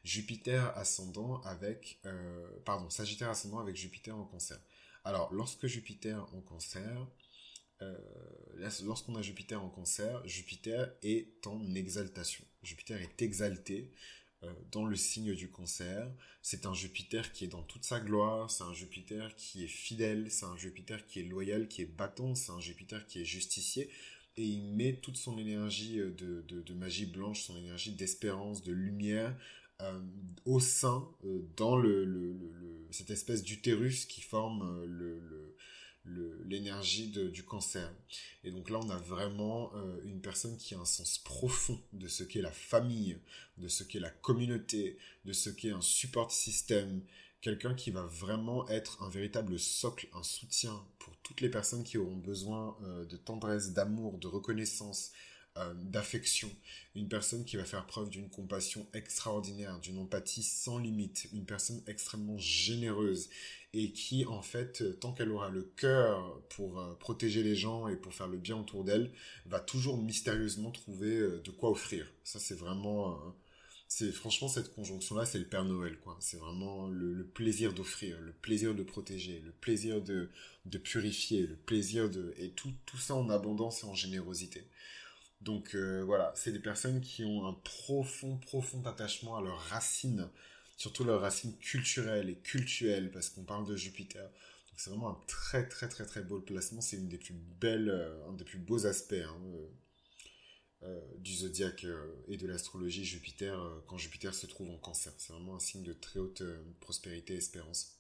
Jupiter 0.05 0.77
ascendant 0.77 1.41
avec, 1.43 2.01
euh, 2.07 2.49
pardon, 2.65 2.91
Sagittaire 2.91 3.31
ascendant 3.31 3.59
avec 3.59 3.77
Jupiter 3.77 4.17
en 4.17 4.25
cancer. 4.25 4.61
Alors, 5.05 5.33
lorsque 5.33 5.67
Jupiter 5.67 6.27
en 6.35 6.41
cancer, 6.41 7.07
euh, 7.83 7.97
lorsqu'on 8.85 9.15
a 9.17 9.23
Jupiter 9.23 9.63
en 9.63 9.69
cancer, 9.69 10.27
Jupiter 10.27 10.93
est 11.03 11.47
en 11.47 11.75
exaltation. 11.75 12.45
Jupiter 12.63 13.01
est 13.01 13.23
exalté 13.23 13.93
euh, 14.45 14.53
dans 14.71 14.85
le 14.85 14.97
signe 14.97 15.35
du 15.35 15.51
cancer. 15.51 16.09
C'est 16.43 16.67
un 16.67 16.75
Jupiter 16.75 17.33
qui 17.33 17.45
est 17.45 17.49
dans 17.49 17.63
toute 17.63 17.85
sa 17.85 18.01
gloire, 18.01 18.51
c'est 18.51 18.65
un 18.65 18.73
Jupiter 18.73 19.35
qui 19.37 19.65
est 19.65 19.69
fidèle, 19.69 20.31
c'est 20.31 20.47
un 20.47 20.57
Jupiter 20.57 21.07
qui 21.07 21.21
est 21.21 21.25
loyal, 21.25 21.69
qui 21.69 21.83
est 21.83 21.87
battant, 21.87 22.35
c'est 22.35 22.53
un 22.53 22.61
Jupiter 22.61 23.07
qui 23.07 23.21
est 23.21 23.25
justicier. 23.25 23.91
et 24.37 24.45
il 24.45 24.63
met 24.75 24.95
toute 24.95 25.17
son 25.17 25.39
énergie 25.39 25.99
euh, 25.99 26.11
de, 26.13 26.75
magie 26.75 27.07
blanche, 27.07 27.43
son 27.43 27.57
énergie 27.57 27.93
d'espérance, 27.93 28.63
de 28.63 28.73
lumière 28.73 29.37
euh, 29.83 30.01
au 30.45 30.61
sein, 30.61 31.09
euh, 31.25 31.41
dans 31.57 31.77
le, 31.77 32.37
cette 32.91 33.11
espèce 33.11 33.43
d'utérus 33.43 34.07
qui 34.07 34.21
forme 34.21 34.87
l'énergie 36.47 37.11
du 37.11 37.45
cancer. 37.45 37.93
Et 38.45 38.51
donc 38.51 38.71
là, 38.71 38.81
on 38.83 38.89
a 38.89 38.97
vraiment 38.97 39.71
une 40.05 40.23
personne 40.23 40.57
qui 40.57 40.75
a 40.75 40.79
un 40.79 40.87
sens 40.87 41.19
profond 41.19 41.79
de 41.93 42.09
ce 42.09 42.25
qu'est 42.25 42.41
la 42.41 42.51
famille, 42.51 43.19
de 43.59 43.69
ce 43.69 43.85
qu'est 43.85 44.01
la 44.01 44.09
communauté, 44.09 44.97
de 45.27 45.35
ce 45.35 45.51
qu'est 45.51 45.71
un 45.71 45.83
support 45.83 46.33
système, 46.33 47.03
quelqu'un 47.41 47.75
qui 47.75 47.91
va 47.91 48.03
vraiment 48.03 48.69
être 48.69 49.03
un 49.03 49.09
véritable 49.09 49.59
socle, 49.59 50.09
un 50.13 50.23
soutien 50.23 50.85
pour 50.99 51.17
toutes 51.23 51.41
les 51.41 51.49
personnes 51.49 51.85
qui 51.85 51.99
auront 51.99 52.17
besoin 52.17 52.77
euh, 52.83 53.05
de 53.05 53.17
tendresse, 53.17 53.73
d'amour, 53.73 54.19
de 54.19 54.27
reconnaissance, 54.27 55.13
euh, 55.59 55.75
d'affection. 55.75 56.51
Une 56.95 57.09
personne 57.09 57.45
qui 57.45 57.57
va 57.57 57.65
faire 57.65 57.87
preuve 57.87 58.11
d'une 58.11 58.29
compassion 58.29 58.87
extraordinaire, 58.95 59.79
d'une 59.81 59.99
empathie 59.99 60.43
sans 60.43 60.79
limite, 60.79 61.29
une 61.33 61.45
personne 61.45 61.83
extrêmement 61.87 62.39
généreuse 62.39 63.29
et 63.75 63.93
qui, 63.93 64.25
en 64.25 64.43
fait, 64.43 64.83
euh, 64.83 64.93
tant 64.93 65.13
qu'elle 65.13 65.31
aura 65.31 65.51
le 65.51 65.63
cœur 65.77 66.41
pour 66.51 66.83
protéger 66.99 67.43
les 67.43 67.55
gens 67.55 67.89
et 67.89 67.97
pour 67.97 68.15
faire 68.15 68.29
le 68.29 68.39
bien 68.39 68.57
autour 68.57 68.85
d'elle, 68.85 69.11
va 69.47 69.61
toujours 69.61 69.99
mystérieusement 69.99 70.71
trouver 70.71 71.19
de 71.19 71.51
quoi 71.51 71.71
offrir. 71.71 72.11
Ça, 72.25 72.39
c'est 72.39 72.57
vraiment 72.57 73.19
c'est 73.89 74.13
franchement 74.13 74.49
cette 74.49 74.75
conjonction 74.75 75.17
là 75.17 75.25
c'est 75.25 75.39
le 75.39 75.47
Père 75.47 75.65
Noël 75.65 75.99
quoi 75.99 76.17
c'est 76.21 76.37
vraiment 76.37 76.89
le, 76.89 77.25
plaisir 77.25 77.73
d'offrir 77.73 78.21
le 78.21 78.33
plaisir 78.33 78.75
de 78.75 78.83
protéger 78.83 79.43
le 79.45 79.51
plaisir 79.51 80.03
de, 80.03 80.29
de 80.67 80.79
purifier 80.79 81.47
le 81.47 81.57
plaisir 81.57 82.11
de 82.11 82.35
et 82.37 82.51
tout 82.51 82.71
tout 82.85 82.99
ça 82.99 83.15
en 83.15 83.31
abondance 83.31 83.83
et 83.83 83.87
en 83.87 83.95
générosité 83.95 84.67
donc 85.41 85.75
euh, 85.75 86.03
voilà 86.05 86.33
c'est 86.35 86.53
des 86.53 86.59
personnes 86.59 87.01
qui 87.01 87.25
ont 87.25 87.47
un 87.47 87.53
profond 87.53 88.39
profond 88.39 88.83
attachement 88.85 89.37
à 89.37 89.43
leurs 89.43 89.61
racines 89.61 90.29
surtout 90.77 91.05
leurs 91.05 91.21
racines 91.21 91.57
culturelles 91.59 92.31
et 92.31 92.39
cultuelles 92.39 93.11
parce 93.11 93.31
qu'on 93.31 93.45
parle 93.45 93.67
de 93.67 93.77
Jupiter 93.77 94.23
donc 94.23 94.75
c'est 94.77 94.91
vraiment 94.91 95.11
un 95.11 95.21
très 95.27 95.69
très 95.69 95.89
très 95.89 96.07
très 96.07 96.23
beau 96.23 96.41
placement 96.41 96.81
c'est 96.81 96.97
des 97.09 97.19
plus 97.19 97.35
euh, 97.65 98.29
un 98.29 98.33
des 98.33 98.45
plus 98.45 98.59
beaux 98.59 98.87
aspects 98.87 99.15
hein, 99.15 99.41
euh, 100.83 101.01
du 101.19 101.35
zodiaque 101.35 101.87
et 102.29 102.37
de 102.37 102.47
l'astrologie 102.47 103.05
Jupiter 103.05 103.59
quand 103.87 103.99
Jupiter 103.99 104.33
se 104.33 104.47
trouve 104.47 104.71
en 104.71 104.79
cancer. 104.79 105.13
C'est 105.19 105.33
vraiment 105.33 105.57
un 105.57 105.59
signe 105.59 105.83
de 105.83 105.93
très 105.93 106.21
haute 106.21 106.45
prospérité 106.79 107.35
et 107.35 107.39
espérance. 107.39 107.99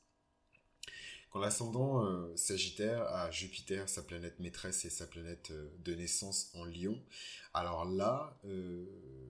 Quand 1.30 1.40
l'ascendant 1.40 2.36
Sagittaire 2.36 3.02
a 3.02 3.30
Jupiter, 3.30 3.88
sa 3.88 4.02
planète 4.02 4.40
maîtresse 4.40 4.84
et 4.84 4.90
sa 4.90 5.06
planète 5.06 5.52
de 5.84 5.94
naissance 5.94 6.50
en 6.54 6.64
Lion, 6.64 6.98
alors 7.52 7.84
là, 7.84 8.40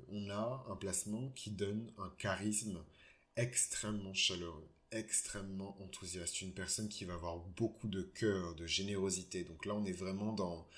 on 0.08 0.30
a 0.30 0.64
un 0.68 0.76
placement 0.76 1.30
qui 1.30 1.50
donne 1.50 1.92
un 1.98 2.10
charisme 2.18 2.78
extrêmement 3.36 4.14
chaleureux, 4.14 4.68
extrêmement 4.92 5.76
enthousiaste, 5.82 6.40
une 6.40 6.52
personne 6.52 6.88
qui 6.88 7.04
va 7.04 7.14
avoir 7.14 7.38
beaucoup 7.38 7.88
de 7.88 8.02
cœur, 8.02 8.54
de 8.54 8.66
générosité. 8.66 9.44
Donc 9.44 9.66
là, 9.66 9.74
on 9.74 9.84
est 9.84 9.92
vraiment 9.92 10.32
dans 10.32 10.68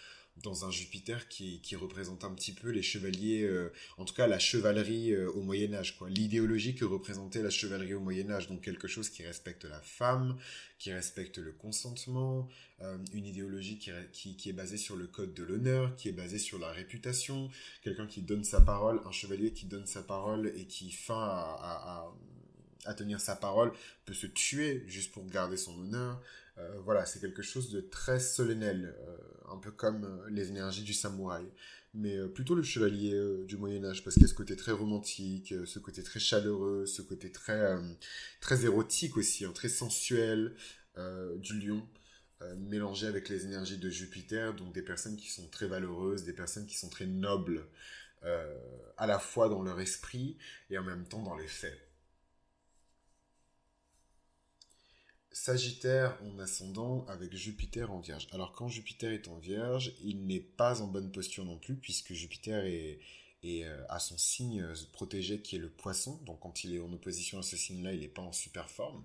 dans 0.42 0.64
un 0.64 0.70
Jupiter 0.70 1.28
qui, 1.28 1.60
représente 1.76 2.24
un 2.24 2.30
petit 2.30 2.52
peu 2.52 2.70
les 2.70 2.82
chevaliers, 2.82 3.42
euh, 3.42 3.72
en 3.96 4.04
tout 4.04 4.14
cas 4.14 4.26
la 4.26 4.38
chevalerie 4.38 5.12
euh, 5.12 5.30
au 5.30 5.40
Moyen 5.40 5.72
Âge, 5.72 5.96
quoi. 5.96 6.08
L'idéologie 6.10 6.74
que 6.74 6.84
représentait 6.84 7.42
la 7.42 7.50
chevalerie 7.50 7.94
au 7.94 8.00
Moyen 8.00 8.30
Âge, 8.30 8.48
donc 8.48 8.60
quelque 8.60 8.88
chose 8.88 9.08
qui 9.08 9.22
respecte 9.22 9.64
la 9.64 9.80
femme, 9.80 10.36
qui 10.78 10.92
respecte 10.92 11.38
le 11.38 11.52
consentement, 11.52 12.48
euh, 12.82 12.98
une 13.12 13.26
idéologie 13.26 13.78
qui, 13.78 14.48
est 14.48 14.52
basée 14.52 14.76
sur 14.76 14.96
le 14.96 15.06
code 15.06 15.32
de 15.34 15.42
l'honneur, 15.42 15.94
qui 15.96 16.08
est 16.08 16.12
basée 16.12 16.38
sur 16.38 16.58
la 16.58 16.70
réputation, 16.70 17.50
quelqu'un 17.82 18.06
qui 18.06 18.22
donne 18.22 18.44
sa 18.44 18.60
parole, 18.60 19.00
un 19.06 19.12
chevalier 19.12 19.52
qui 19.52 19.66
donne 19.66 19.86
sa 19.86 20.02
parole 20.02 20.52
et 20.56 20.66
qui 20.66 20.90
fin 20.90 21.20
à 22.86 22.94
tenir 22.94 23.20
sa 23.20 23.36
parole 23.36 23.72
peut 24.04 24.14
se 24.14 24.26
tuer 24.26 24.84
juste 24.86 25.12
pour 25.12 25.26
garder 25.26 25.56
son 25.56 25.78
honneur. 25.78 26.20
Euh, 26.60 26.80
voilà, 26.84 27.06
c'est 27.06 27.20
quelque 27.20 27.42
chose 27.42 27.70
de 27.70 27.80
très 27.80 28.20
solennel, 28.20 28.94
euh, 29.00 29.16
un 29.52 29.56
peu 29.58 29.70
comme 29.70 30.04
euh, 30.04 30.30
les 30.30 30.48
énergies 30.48 30.82
du 30.82 30.94
samouraï, 30.94 31.46
mais 31.94 32.16
plutôt 32.28 32.54
le 32.54 32.62
chevalier 32.62 33.18
du 33.46 33.56
Moyen 33.56 33.84
Âge, 33.84 34.04
parce 34.04 34.14
qu'il 34.14 34.22
y 34.22 34.26
a 34.26 34.28
ce 34.28 34.34
côté 34.34 34.54
très 34.54 34.72
romantique, 34.72 35.52
ce 35.66 35.78
côté 35.80 36.02
très 36.04 36.20
chaleureux, 36.20 36.86
ce 36.86 37.02
côté 37.02 37.32
très, 37.32 37.76
très 38.40 38.64
érotique 38.64 39.16
aussi, 39.16 39.44
hein, 39.44 39.52
très 39.52 39.68
sensuel 39.68 40.54
du 41.38 41.58
lion. 41.58 41.84
mélangé 42.58 43.08
avec 43.08 43.28
les 43.28 43.44
énergies 43.44 43.78
de 43.78 43.90
Jupiter, 43.90 44.54
donc 44.54 44.72
des 44.72 44.82
personnes 44.82 45.16
qui 45.16 45.30
sont 45.30 45.48
très 45.48 45.66
valeureuses, 45.66 46.22
des 46.22 46.32
personnes 46.32 46.66
qui 46.66 46.78
sont 46.78 46.88
très 46.88 47.06
nobles, 47.06 47.66
à 48.22 49.06
la 49.08 49.18
fois 49.18 49.48
dans 49.48 49.62
leur 49.62 49.80
esprit 49.80 50.38
et 50.70 50.78
en 50.78 50.84
même 50.84 51.04
temps 51.08 51.22
dans 51.24 51.36
les 51.36 51.48
faits. 51.48 51.89
Sagittaire 55.42 56.18
en 56.22 56.38
ascendant 56.38 57.06
avec 57.08 57.34
Jupiter 57.34 57.90
en 57.90 57.98
Vierge. 57.98 58.28
Alors 58.30 58.52
quand 58.52 58.68
Jupiter 58.68 59.10
est 59.10 59.26
en 59.26 59.38
Vierge, 59.38 59.94
il 60.04 60.26
n'est 60.26 60.38
pas 60.38 60.82
en 60.82 60.86
bonne 60.86 61.10
posture 61.10 61.46
non 61.46 61.56
plus 61.56 61.76
puisque 61.76 62.12
Jupiter 62.12 62.66
est, 62.66 63.00
euh, 63.46 63.82
à 63.88 64.00
son 64.00 64.18
signe 64.18 64.62
protégé 64.92 65.40
qui 65.40 65.56
est 65.56 65.58
le 65.58 65.70
poisson. 65.70 66.20
Donc 66.26 66.40
quand 66.40 66.62
il 66.64 66.74
est 66.74 66.78
en 66.78 66.92
opposition 66.92 67.38
à 67.38 67.42
ce 67.42 67.56
signe-là, 67.56 67.94
il 67.94 68.00
n'est 68.00 68.08
pas 68.08 68.20
en 68.20 68.32
super 68.32 68.68
forme. 68.68 69.02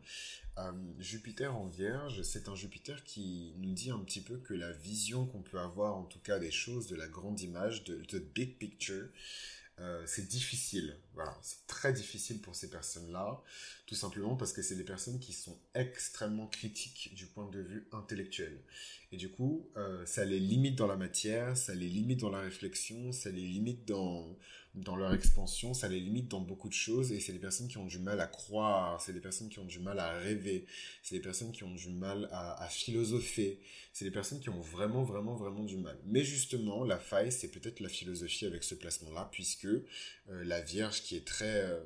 Euh, 0.58 0.74
Jupiter 1.00 1.56
en 1.56 1.68
Vierge, 1.68 2.22
c'est 2.24 2.50
un 2.50 2.56
Jupiter 2.56 3.06
qui 3.06 3.54
nous 3.60 3.72
dit 3.72 3.92
un 3.92 4.00
petit 4.00 4.20
peu 4.20 4.36
que 4.36 4.54
la 4.54 4.74
vision 4.74 5.26
qu'on 5.28 5.42
peut 5.42 5.62
avoir 5.62 5.96
en 5.96 6.04
tout 6.04 6.20
cas 6.20 6.38
des 6.38 6.52
choses, 6.52 6.88
de 6.88 6.98
la 6.98 7.08
grande 7.08 7.40
image, 7.40 7.86
de 7.86 8.20
big 8.20 8.58
picture, 8.58 9.08
euh, 9.80 10.04
c'est 10.06 10.28
difficile. 10.28 10.98
Voilà, 11.16 11.38
c'est 11.42 11.66
très 11.66 11.94
difficile 11.94 12.42
pour 12.42 12.56
ces 12.56 12.70
personnes-là, 12.70 13.42
tout 13.86 13.96
simplement 13.96 14.36
parce 14.36 14.52
que 14.52 14.62
c'est 14.62 14.76
des 14.76 14.84
personnes 14.84 15.18
qui 15.20 15.32
sont 15.32 15.58
extrêmement 15.74 16.48
critiques 16.48 17.14
du 17.16 17.26
point 17.26 17.50
de 17.50 17.62
vue 17.62 17.88
intellectuel. 17.94 18.60
Et 19.14 19.18
du 19.18 19.30
coup, 19.30 19.70
euh, 19.78 20.06
ça 20.06 20.26
les 20.26 20.42
limite 20.42 20.76
dans 20.76 20.88
la 20.88 20.98
matière, 20.98 21.56
ça 21.56 21.74
les 21.74 21.88
limite 21.88 22.20
dans 22.20 22.32
la 22.32 22.42
réflexion, 22.42 23.14
ça 23.14 23.30
les 23.30 23.42
limite 23.42 23.86
dans, 23.88 24.36
dans 24.74 24.98
leur 24.98 25.14
expansion, 25.14 25.74
ça 25.74 25.88
les 25.88 26.02
limite 26.02 26.28
dans 26.28 26.42
beaucoup 26.42 26.68
de 26.68 26.74
choses, 26.74 27.14
et 27.14 27.22
c'est 27.22 27.32
des 27.32 27.40
personnes 27.40 27.70
qui 27.70 27.78
ont 27.78 27.86
du 27.86 28.00
mal 28.00 28.20
à 28.20 28.28
croire, 28.28 29.00
c'est 29.00 29.14
des 29.14 29.22
personnes 29.22 29.48
qui 29.48 29.60
ont 29.60 29.66
du 29.66 29.80
mal 29.80 30.00
à 30.00 30.18
rêver, 30.18 30.66
c'est 31.02 31.16
des 31.16 31.22
personnes 31.22 31.54
qui 31.54 31.64
ont 31.64 31.74
du 31.74 31.90
mal 31.90 32.28
à, 32.32 32.62
à 32.62 32.68
philosopher, 32.68 33.62
c'est 33.94 34.04
des 34.04 34.12
personnes 34.12 34.42
qui 34.42 34.50
ont 34.50 34.60
vraiment, 34.60 35.04
vraiment, 35.04 35.36
vraiment 35.36 35.64
du 35.64 35.78
mal. 35.78 35.98
Mais 36.06 36.26
justement, 36.26 36.84
la 36.84 36.98
faille, 36.98 37.32
c'est 37.32 37.48
peut-être 37.48 37.80
la 37.80 37.88
philosophie 37.88 38.46
avec 38.46 38.66
ce 38.66 38.76
placement-là, 38.76 39.30
puisque 39.32 39.70
la 40.28 40.62
Vierge 40.62 41.02
qui 41.02 41.16
est 41.16 41.26
très... 41.26 41.64
Euh, 41.64 41.80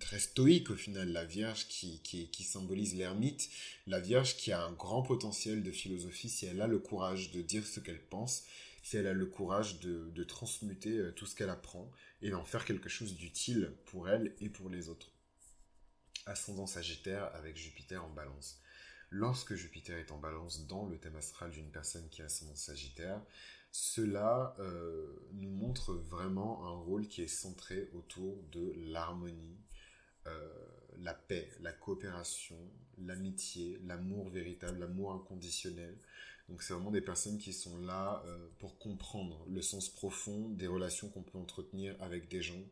très 0.00 0.18
stoïque 0.18 0.70
au 0.70 0.76
final, 0.76 1.12
la 1.12 1.24
Vierge 1.24 1.68
qui, 1.68 2.00
qui, 2.02 2.28
qui 2.28 2.42
symbolise 2.42 2.96
l'ermite, 2.96 3.48
la 3.86 4.00
Vierge 4.00 4.36
qui 4.36 4.52
a 4.52 4.62
un 4.62 4.72
grand 4.72 5.02
potentiel 5.02 5.62
de 5.62 5.70
philosophie 5.70 6.28
si 6.28 6.46
elle 6.46 6.60
a 6.60 6.66
le 6.66 6.78
courage 6.78 7.30
de 7.30 7.40
dire 7.40 7.66
ce 7.66 7.80
qu'elle 7.80 8.00
pense, 8.00 8.44
si 8.82 8.96
elle 8.96 9.06
a 9.06 9.12
le 9.12 9.26
courage 9.26 9.80
de, 9.80 10.10
de 10.10 10.24
transmuter 10.24 10.98
euh, 10.98 11.12
tout 11.12 11.26
ce 11.26 11.34
qu'elle 11.34 11.48
apprend 11.48 11.90
et 12.22 12.30
d'en 12.30 12.44
faire 12.44 12.64
quelque 12.64 12.88
chose 12.88 13.14
d'utile 13.14 13.72
pour 13.86 14.08
elle 14.08 14.34
et 14.40 14.48
pour 14.48 14.68
les 14.68 14.88
autres. 14.88 15.10
Ascendant 16.26 16.66
Sagittaire 16.66 17.30
avec 17.34 17.56
Jupiter 17.56 18.04
en 18.04 18.10
balance. 18.10 18.58
Lorsque 19.16 19.54
Jupiter 19.54 19.96
est 19.96 20.10
en 20.10 20.18
balance 20.18 20.66
dans 20.66 20.86
le 20.86 20.98
thème 20.98 21.14
astral 21.14 21.52
d'une 21.52 21.70
personne 21.70 22.08
qui 22.08 22.20
a 22.20 22.24
ascendant 22.24 22.56
Sagittaire, 22.56 23.22
cela 23.70 24.56
euh, 24.58 25.06
nous 25.34 25.50
montre 25.50 25.94
vraiment 25.94 26.66
un 26.66 26.76
rôle 26.82 27.06
qui 27.06 27.22
est 27.22 27.28
centré 27.28 27.88
autour 27.94 28.42
de 28.50 28.74
l'harmonie, 28.76 29.56
euh, 30.26 30.48
la 30.98 31.14
paix, 31.14 31.48
la 31.60 31.70
coopération, 31.72 32.58
l'amitié, 32.98 33.80
l'amour 33.84 34.30
véritable, 34.30 34.80
l'amour 34.80 35.12
inconditionnel, 35.12 35.96
donc 36.48 36.62
c'est 36.62 36.74
vraiment 36.74 36.90
des 36.90 37.00
personnes 37.00 37.38
qui 37.38 37.52
sont 37.52 37.78
là 37.78 38.22
euh, 38.26 38.48
pour 38.58 38.78
comprendre 38.78 39.46
le 39.48 39.62
sens 39.62 39.88
profond 39.88 40.50
des 40.50 40.66
relations 40.66 41.08
qu'on 41.08 41.22
peut 41.22 41.38
entretenir 41.38 41.96
avec 42.00 42.28
des 42.28 42.42
gens. 42.42 42.62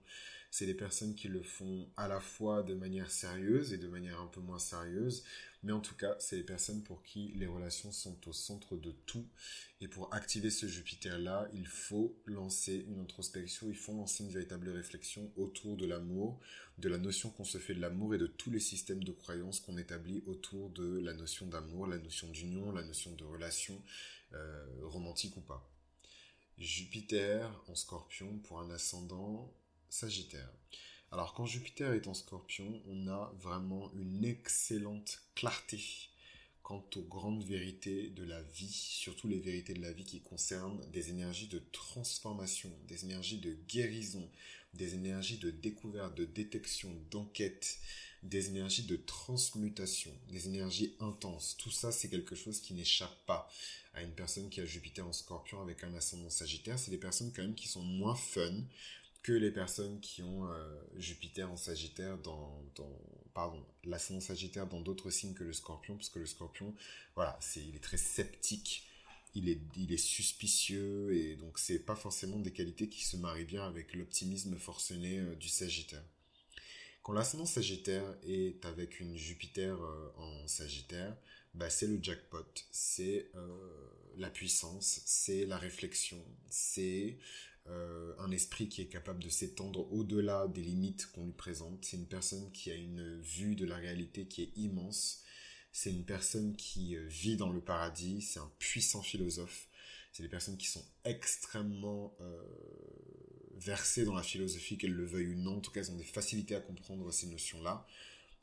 C'est 0.50 0.66
des 0.66 0.74
personnes 0.74 1.14
qui 1.14 1.28
le 1.28 1.42
font 1.42 1.88
à 1.96 2.08
la 2.08 2.20
fois 2.20 2.62
de 2.62 2.74
manière 2.74 3.10
sérieuse 3.10 3.72
et 3.72 3.78
de 3.78 3.88
manière 3.88 4.20
un 4.20 4.26
peu 4.26 4.40
moins 4.40 4.58
sérieuse, 4.58 5.24
mais 5.62 5.72
en 5.72 5.80
tout 5.80 5.94
cas, 5.94 6.16
c'est 6.18 6.36
des 6.36 6.42
personnes 6.42 6.82
pour 6.82 7.02
qui 7.02 7.32
les 7.36 7.46
relations 7.46 7.92
sont 7.92 8.16
au 8.28 8.32
centre 8.32 8.76
de 8.76 8.90
tout. 9.06 9.26
Et 9.80 9.86
pour 9.86 10.12
activer 10.12 10.50
ce 10.50 10.66
Jupiter-là, 10.66 11.48
il 11.54 11.66
faut 11.66 12.16
lancer 12.26 12.84
une 12.88 13.00
introspection, 13.00 13.68
il 13.68 13.76
faut 13.76 13.92
lancer 13.92 14.24
une 14.24 14.30
véritable 14.30 14.68
réflexion 14.70 15.30
autour 15.36 15.76
de 15.76 15.86
l'amour, 15.86 16.40
de 16.78 16.88
la 16.88 16.98
notion 16.98 17.30
qu'on 17.30 17.44
se 17.44 17.58
fait 17.58 17.74
de 17.74 17.80
l'amour 17.80 18.14
et 18.14 18.18
de 18.18 18.26
tous 18.26 18.50
les 18.50 18.60
systèmes 18.60 19.04
de 19.04 19.12
croyances 19.12 19.60
qu'on 19.60 19.78
établit 19.78 20.22
autour 20.26 20.70
de 20.70 20.98
la 20.98 21.14
notion 21.14 21.46
d'amour, 21.46 21.86
la 21.86 21.98
notion 21.98 22.28
d'union, 22.28 22.72
la 22.72 22.82
notion 22.82 23.12
de 23.14 23.24
relation, 23.24 23.80
euh, 24.32 24.66
romantique 24.82 25.36
ou 25.36 25.42
pas. 25.42 25.68
Jupiter 26.58 27.62
en 27.68 27.74
scorpion 27.74 28.38
pour 28.38 28.60
un 28.60 28.70
ascendant 28.70 29.52
sagittaire. 29.88 30.50
Alors 31.12 31.34
quand 31.34 31.44
Jupiter 31.44 31.92
est 31.92 32.06
en 32.06 32.14
scorpion, 32.14 32.80
on 32.88 33.06
a 33.06 33.30
vraiment 33.38 33.92
une 33.94 34.24
excellente 34.24 35.20
clarté 35.34 35.78
quant 36.62 36.82
aux 36.96 37.02
grandes 37.02 37.44
vérités 37.44 38.08
de 38.08 38.24
la 38.24 38.40
vie, 38.40 38.72
surtout 38.72 39.28
les 39.28 39.38
vérités 39.38 39.74
de 39.74 39.82
la 39.82 39.92
vie 39.92 40.04
qui 40.04 40.20
concernent 40.20 40.80
des 40.90 41.10
énergies 41.10 41.48
de 41.48 41.60
transformation, 41.70 42.70
des 42.88 43.04
énergies 43.04 43.36
de 43.36 43.54
guérison, 43.68 44.26
des 44.72 44.94
énergies 44.94 45.36
de 45.36 45.50
découverte, 45.50 46.14
de 46.16 46.24
détection, 46.24 46.88
d'enquête, 47.10 47.78
des 48.22 48.48
énergies 48.48 48.84
de 48.84 48.96
transmutation, 48.96 50.12
des 50.30 50.46
énergies 50.46 50.94
intenses. 51.00 51.56
Tout 51.58 51.72
ça, 51.72 51.92
c'est 51.92 52.08
quelque 52.08 52.36
chose 52.36 52.62
qui 52.62 52.72
n'échappe 52.72 53.18
pas 53.26 53.50
à 53.92 54.02
une 54.02 54.12
personne 54.12 54.48
qui 54.48 54.62
a 54.62 54.64
Jupiter 54.64 55.06
en 55.06 55.12
scorpion 55.12 55.60
avec 55.60 55.84
un 55.84 55.92
ascendant 55.94 56.30
sagittaire. 56.30 56.78
C'est 56.78 56.90
des 56.90 56.96
personnes 56.96 57.32
quand 57.34 57.42
même 57.42 57.54
qui 57.54 57.68
sont 57.68 57.82
moins 57.82 58.14
fun 58.14 58.62
que 59.22 59.32
les 59.32 59.52
personnes 59.52 60.00
qui 60.00 60.22
ont 60.22 60.46
euh, 60.46 60.80
Jupiter 60.96 61.50
en 61.50 61.56
sagittaire 61.56 62.18
dans, 62.18 62.62
dans 62.74 62.90
pardon, 63.34 63.64
l'ascendant 63.84 64.20
sagittaire 64.20 64.66
dans 64.66 64.80
d'autres 64.80 65.10
signes 65.10 65.34
que 65.34 65.44
le 65.44 65.52
scorpion, 65.52 65.96
parce 65.96 66.08
que 66.08 66.18
le 66.18 66.26
scorpion, 66.26 66.74
voilà, 67.14 67.38
c'est, 67.40 67.60
il 67.60 67.76
est 67.76 67.82
très 67.82 67.96
sceptique 67.96 68.88
il 69.34 69.48
est, 69.48 69.60
il 69.76 69.92
est 69.92 69.98
suspicieux 69.98 71.14
et 71.14 71.36
donc 71.36 71.58
c'est 71.58 71.78
pas 71.78 71.96
forcément 71.96 72.38
des 72.38 72.52
qualités 72.52 72.88
qui 72.88 73.04
se 73.04 73.16
marient 73.16 73.44
bien 73.44 73.66
avec 73.66 73.94
l'optimisme 73.94 74.56
forcené 74.56 75.20
euh, 75.20 75.34
du 75.36 75.48
Sagittaire. 75.48 76.04
Quand 77.02 77.12
l'ascendant 77.12 77.46
Sagittaire 77.46 78.04
est 78.24 78.64
avec 78.64 79.00
une 79.00 79.16
Jupiter 79.16 79.74
euh, 79.82 80.12
en 80.18 80.46
Sagittaire, 80.46 81.16
bah 81.54 81.68
c'est 81.70 81.86
le 81.86 81.98
jackpot, 82.02 82.46
c'est 82.70 83.30
la 84.16 84.30
puissance, 84.30 85.02
c'est 85.04 85.44
la 85.44 85.58
réflexion, 85.58 86.22
c'est 86.48 87.18
un 87.66 88.30
esprit 88.30 88.68
qui 88.68 88.82
est 88.82 88.86
capable 88.86 89.22
de 89.22 89.28
s'étendre 89.28 89.90
au-delà 89.92 90.48
des 90.48 90.62
limites 90.62 91.10
qu'on 91.12 91.24
lui 91.24 91.32
présente. 91.32 91.84
C'est 91.84 91.96
une 91.96 92.06
personne 92.06 92.50
qui 92.52 92.70
a 92.70 92.74
une 92.74 93.20
vue 93.20 93.54
de 93.54 93.64
la 93.64 93.76
réalité 93.76 94.26
qui 94.26 94.42
est 94.42 94.52
immense 94.56 95.22
c'est 95.72 95.90
une 95.90 96.04
personne 96.04 96.54
qui 96.54 96.96
euh, 96.96 97.06
vit 97.08 97.36
dans 97.36 97.50
le 97.50 97.60
paradis, 97.60 98.20
c'est 98.20 98.38
un 98.38 98.52
puissant 98.58 99.02
philosophe. 99.02 99.68
C'est 100.12 100.22
des 100.22 100.28
personnes 100.28 100.58
qui 100.58 100.66
sont 100.66 100.84
extrêmement 101.04 102.14
euh, 102.20 102.42
versées 103.56 104.04
dans 104.04 104.14
la 104.14 104.22
philosophie, 104.22 104.76
qu'elles 104.76 104.92
le 104.92 105.06
veuillent 105.06 105.32
ou 105.32 105.38
non. 105.38 105.56
En 105.56 105.60
tout 105.60 105.70
cas, 105.70 105.80
elles 105.80 105.90
ont 105.90 105.96
des 105.96 106.04
facilités 106.04 106.54
à 106.54 106.60
comprendre 106.60 107.10
ces 107.10 107.26
notions-là. 107.26 107.86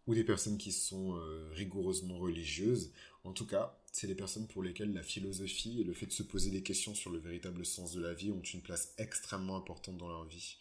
Ou 0.10 0.16
des 0.16 0.24
personnes 0.24 0.58
qui 0.58 0.72
sont 0.72 1.16
euh, 1.16 1.52
rigoureusement 1.52 2.18
religieuses. 2.18 2.92
En 3.24 3.32
tout 3.32 3.46
cas, 3.46 3.80
c'est 3.92 4.08
des 4.08 4.16
personnes 4.16 4.48
pour 4.48 4.64
lesquelles 4.64 4.92
la 4.92 5.04
philosophie 5.04 5.82
et 5.82 5.84
le 5.84 5.94
fait 5.94 6.08
de 6.08 6.12
se 6.12 6.24
poser 6.24 6.50
des 6.50 6.64
questions 6.64 6.96
sur 6.96 7.12
le 7.12 7.20
véritable 7.20 7.64
sens 7.64 7.94
de 7.94 8.02
la 8.02 8.16
vie 8.16 8.32
ont 8.32 8.42
une 8.42 8.64
place 8.64 8.96
extrêmement 8.98 9.56
importante 9.56 9.98
dans 9.98 10.08
leur 10.08 10.26
vie. 10.26 10.58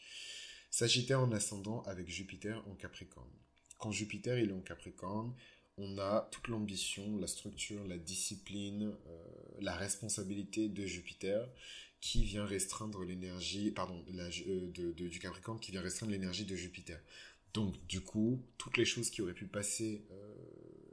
Sagittaire 0.71 1.21
en 1.21 1.33
ascendant 1.33 1.81
avec 1.85 2.11
Jupiter 2.11 2.63
en 2.69 2.75
Capricorne. 2.75 3.31
Quand 3.79 3.91
Jupiter 3.91 4.37
est 4.37 4.53
en 4.53 4.61
Capricorne, 4.61 5.33
on 5.79 5.97
a 5.97 6.29
toute 6.31 6.49
l'ambition, 6.49 7.17
la 7.17 7.27
structure, 7.27 7.83
la 7.87 7.97
discipline, 7.97 8.93
euh, 9.07 9.23
la 9.63 9.75
responsabilité 9.75 10.69
de 10.69 10.85
Jupiter 10.85 11.49
qui 12.03 12.23
vient 12.23 12.45
restreindre 12.45 13.03
l'énergie, 13.03 13.71
pardon, 13.71 14.05
euh, 14.13 14.93
du 14.93 15.19
Capricorne 15.19 15.59
qui 15.59 15.73
vient 15.73 15.81
restreindre 15.81 16.13
l'énergie 16.13 16.45
de 16.45 16.55
Jupiter. 16.55 17.01
Donc, 17.55 17.75
du 17.87 18.01
coup, 18.01 18.45
toutes 18.59 18.77
les 18.77 18.85
choses 18.85 19.11
qui 19.11 19.23
auraient 19.23 19.35
pu 19.35 19.47
passer 19.47 20.07
euh, 20.11 20.35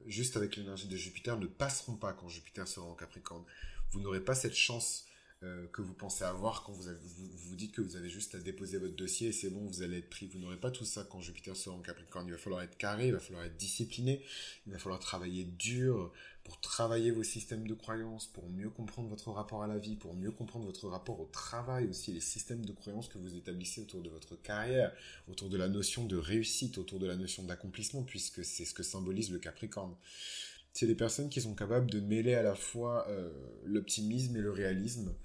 juste 0.05 0.38
avec 0.38 0.55
l'énergie 0.55 0.88
de 0.88 0.95
Jupiter 0.95 1.38
ne 1.38 1.47
passeront 1.47 1.95
pas 1.95 2.13
quand 2.13 2.29
Jupiter 2.29 2.67
sera 2.67 2.85
en 2.85 2.95
Capricorne. 2.95 3.43
Vous 3.91 4.00
n'aurez 4.00 4.24
pas 4.24 4.35
cette 4.35 4.55
chance 4.55 5.05
euh, 5.43 5.67
que 5.73 5.81
vous 5.81 5.93
pensez 5.93 6.23
avoir 6.23 6.63
quand 6.63 6.71
vous, 6.71 6.89
vous, 6.93 7.55
dites 7.55 7.73
que 7.73 7.81
vous 7.81 7.97
avez 7.97 8.09
juste 8.09 8.35
à 8.35 8.39
déposer 8.39 8.77
votre 8.77 8.95
dossier 8.95 9.27
et 9.27 9.31
c'est 9.33 9.49
bon, 9.49 9.65
vous 9.65 9.81
allez 9.81 9.97
être 9.97 10.09
pris. 10.09 10.27
Vous 10.27 10.39
n'aurez 10.39 10.57
pas 10.57 10.71
tout 10.71 10.85
ça 10.85 11.05
quand 11.09 11.19
Jupiter 11.19 11.55
sera 11.55 11.75
en 11.75 11.81
Capricorne. 11.81 12.25
Il 12.27 12.31
va 12.31 12.37
falloir 12.37 12.61
être 12.61 12.77
carré, 12.77 13.07
il 13.07 13.13
va 13.13 13.19
falloir 13.19 13.43
être 13.43 13.57
discipliné, 13.57 14.23
il 14.65 14.71
va 14.71 14.79
falloir 14.79 14.99
travailler 14.99 15.43
dur 15.43 16.13
pour 16.45 16.61
travailler 16.61 17.11
vos 17.11 17.23
systèmes 17.23 17.67
de 17.67 17.73
croyances, 17.73 18.27
pour 18.27 18.47
mieux 18.49 18.69
comprendre 18.69 19.09
votre 19.09 19.29
rapport 19.31 19.61
à 19.61 19.67
la 19.67 19.77
vie, 19.77 19.95
pour 19.95 20.13
mieux 20.13 20.31
comprendre 20.31 20.65
votre 20.65 20.87
rapport 20.87 21.19
au 21.19 21.25
travail 21.25 21.89
aussi, 21.89 22.13
les 22.13 22.21
systèmes 22.21 22.65
de 22.65 22.71
croyances 22.71 23.09
que 23.09 23.17
vous 23.17 23.35
établissez 23.35 23.81
autour 23.81 24.01
de 24.01 24.09
votre 24.09 24.35
carrière, 24.41 24.93
autour 25.27 25.49
de 25.49 25.57
la 25.57 25.67
notion 25.67 26.05
de 26.05 26.15
réussite, 26.15 26.77
autour 26.77 26.99
de 26.99 27.07
la 27.07 27.15
notion 27.15 27.43
d'accomplissement, 27.43 28.03
puisque 28.03 28.45
c'est 28.45 28.63
ce 28.63 28.74
que 28.74 28.83
symbolise 28.83 29.31
le 29.31 29.39
Capricorne 29.39 29.95
c'est 30.75 30.87
des 30.87 30.95
personnes 30.95 31.29
qui 31.29 31.39
sont 31.39 31.55
capables 31.55 31.89
de 31.89 32.01
mêler 32.01 32.35
à 32.35 32.43
la 32.43 32.53
fois 32.53 33.07
euh, 33.07 33.29
l'optimisme 33.63 34.35
et 34.35 34.41
le 34.41 34.51
réalisme, 34.51 35.15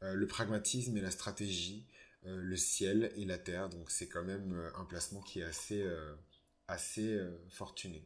le 0.00 0.26
pragmatisme 0.26 0.96
et 0.96 1.00
la 1.00 1.10
stratégie, 1.10 1.84
euh, 2.26 2.40
le 2.40 2.56
ciel 2.56 3.12
et 3.16 3.24
la 3.24 3.38
terre. 3.38 3.68
Donc 3.68 3.90
c'est 3.90 4.08
quand 4.08 4.24
même 4.24 4.52
euh, 4.52 4.70
un 4.76 4.84
placement 4.84 5.20
qui 5.20 5.40
est 5.40 5.44
assez, 5.44 5.84
assez 6.66 7.20
fortuné. 7.48 8.04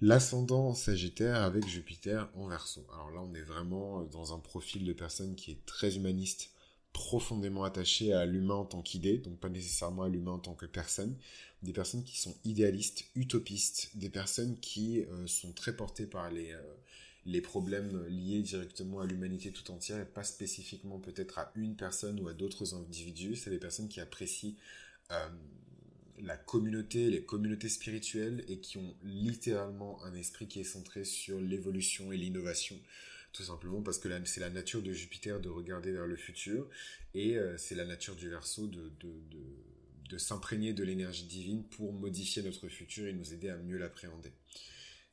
L'ascendant 0.00 0.74
Sagittaire 0.74 1.42
avec 1.42 1.66
Jupiter 1.66 2.30
en 2.34 2.48
verso. 2.48 2.86
Alors 2.92 3.10
là, 3.10 3.20
on 3.20 3.34
est 3.34 3.42
vraiment 3.42 4.02
dans 4.04 4.34
un 4.34 4.38
profil 4.38 4.84
de 4.84 4.92
personne 4.92 5.34
qui 5.34 5.50
est 5.50 5.66
très 5.66 5.96
humaniste, 5.96 6.52
profondément 6.92 7.64
attaché 7.64 8.12
à 8.14 8.24
l'humain 8.24 8.54
en 8.54 8.64
tant 8.64 8.80
qu'idée, 8.80 9.18
donc 9.18 9.38
pas 9.38 9.50
nécessairement 9.50 10.04
à 10.04 10.08
l'humain 10.08 10.32
en 10.32 10.38
tant 10.38 10.54
que 10.54 10.66
personne. 10.66 11.16
Des 11.62 11.74
personnes 11.74 12.02
qui 12.02 12.18
sont 12.18 12.34
idéalistes, 12.44 13.04
utopistes, 13.14 13.90
des 13.94 14.08
personnes 14.08 14.58
qui 14.60 15.04
sont 15.26 15.52
très 15.52 15.76
portées 15.76 16.06
par 16.06 16.30
les, 16.30 16.56
les 17.26 17.40
problèmes 17.40 18.06
liés 18.06 18.40
directement 18.40 19.00
à 19.00 19.06
l'humanité 19.06 19.52
tout 19.52 19.70
entière 19.70 19.98
et 19.98 20.06
pas 20.06 20.24
spécifiquement 20.24 20.98
peut-être 20.98 21.38
à 21.38 21.52
une 21.54 21.76
personne 21.76 22.18
ou 22.20 22.28
à 22.28 22.32
d'autres 22.32 22.74
individus. 22.74 23.36
C'est 23.36 23.50
des 23.50 23.58
personnes 23.58 23.88
qui 23.88 24.00
apprécient 24.00 24.54
euh, 25.10 25.28
la 26.22 26.36
communauté, 26.36 27.10
les 27.10 27.22
communautés 27.22 27.68
spirituelles 27.68 28.44
et 28.48 28.58
qui 28.58 28.78
ont 28.78 28.94
littéralement 29.04 30.02
un 30.04 30.14
esprit 30.14 30.46
qui 30.46 30.60
est 30.60 30.64
centré 30.64 31.04
sur 31.04 31.40
l'évolution 31.40 32.12
et 32.12 32.16
l'innovation. 32.16 32.78
Tout 33.32 33.44
simplement 33.44 33.80
parce 33.80 33.98
que 33.98 34.08
c'est 34.24 34.40
la 34.40 34.50
nature 34.50 34.82
de 34.82 34.92
Jupiter 34.92 35.40
de 35.40 35.48
regarder 35.48 35.92
vers 35.92 36.06
le 36.06 36.16
futur 36.16 36.68
et 37.14 37.36
euh, 37.36 37.56
c'est 37.58 37.74
la 37.74 37.84
nature 37.84 38.16
du 38.16 38.28
de, 38.28 38.90
de 40.08 40.18
s'imprégner 40.18 40.72
de 40.72 40.82
l'énergie 40.82 41.24
divine 41.24 41.62
pour 41.64 41.92
modifier 41.92 42.42
notre 42.42 42.68
futur 42.68 43.06
et 43.06 43.12
nous 43.12 43.32
aider 43.32 43.48
à 43.48 43.56
mieux 43.56 43.78
l'appréhender. 43.78 44.32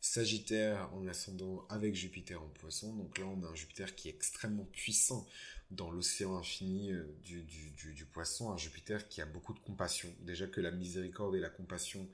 Sagittaire 0.08 0.90
en 0.94 1.06
ascendant 1.08 1.66
avec 1.70 1.94
Jupiter 1.94 2.42
en 2.42 2.48
poisson. 2.48 2.96
Donc 2.96 3.18
là, 3.18 3.26
on 3.26 3.44
a 3.44 3.48
un 3.48 3.56
Jupiter 3.56 3.94
qui 3.94 4.08
est 4.08 4.12
extrêmement 4.12 4.64
puissant 4.72 5.28
dans 5.70 5.92
l'océan 5.92 6.38
infini 6.38 6.94
euh, 6.94 7.04
du, 7.24 8.06
poisson. 8.06 8.52
Un 8.52 8.58
Jupiter 8.58 9.10
qui 9.10 9.22
a 9.22 9.26
beaucoup 9.26 9.54
de 9.54 9.60
compassion. 9.60 10.10
Déjà 10.22 10.48
que 10.48 10.62
la 10.62 10.72
miséricorde 10.72 11.36
et 11.36 11.40
la 11.40 11.50
compassion, 11.50 12.08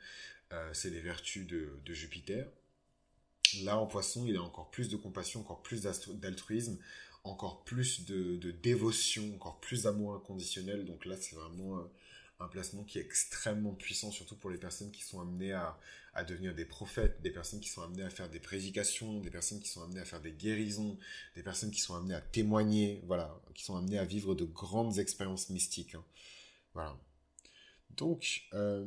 euh, 0.51 0.69
c'est 0.73 0.89
des 0.89 1.01
vertus 1.01 1.45
de, 1.45 1.93
Jupiter. 1.93 2.47
Là, 3.61 3.77
en 3.77 3.85
poisson, 3.85 4.25
il 4.25 4.35
a 4.37 4.41
encore 4.41 4.71
plus 4.71 4.89
de 4.89 4.97
compassion, 4.97 5.41
encore 5.41 5.61
plus 5.61 5.81
d'altruisme, 5.81 6.79
encore 7.23 7.63
plus 7.63 8.05
de, 8.05 8.51
dévotion, 8.51 9.35
encore 9.35 9.59
plus 9.59 9.83
d'amour 9.83 10.15
inconditionnel. 10.15 10.85
Donc 10.85 11.05
là, 11.05 11.15
c'est 11.15 11.35
vraiment... 11.35 11.87
Un 12.43 12.47
placement 12.47 12.83
qui 12.83 12.99
est 12.99 13.01
extrêmement 13.01 13.73
puissant, 13.73 14.11
surtout 14.11 14.35
pour 14.35 14.49
les 14.49 14.57
personnes 14.57 14.91
qui 14.91 15.01
sont 15.03 15.21
amenées 15.21 15.53
à, 15.53 15.77
devenir 16.27 16.53
des 16.53 16.65
prophètes, 16.65 17.21
des 17.21 17.31
personnes 17.31 17.61
qui 17.61 17.69
sont 17.69 17.81
amenées 17.81 18.03
à 18.03 18.09
faire 18.09 18.29
des 18.29 18.39
prédications, 18.39 19.21
des 19.21 19.29
personnes 19.29 19.61
qui 19.61 19.69
sont 19.69 19.81
amenées 19.81 20.01
à 20.01 20.05
faire 20.05 20.21
des 20.21 20.33
guérisons, 20.33 20.97
des 21.35 21.43
personnes 21.43 21.71
qui 21.71 21.79
sont 21.79 21.95
amenées 21.95 22.15
à 22.15 22.21
témoigner, 22.21 23.01
voilà, 23.05 23.33
qui 23.55 23.63
sont 23.63 23.77
amenées 23.77 23.97
à 23.97 24.05
vivre 24.05 24.35
de 24.35 24.43
grandes 24.43 24.99
expériences 24.99 25.49
mystiques. 25.49 25.95
Hein. 25.95 26.03
Voilà. 26.73 26.97
Donc, 27.91 28.43
euh, 28.53 28.85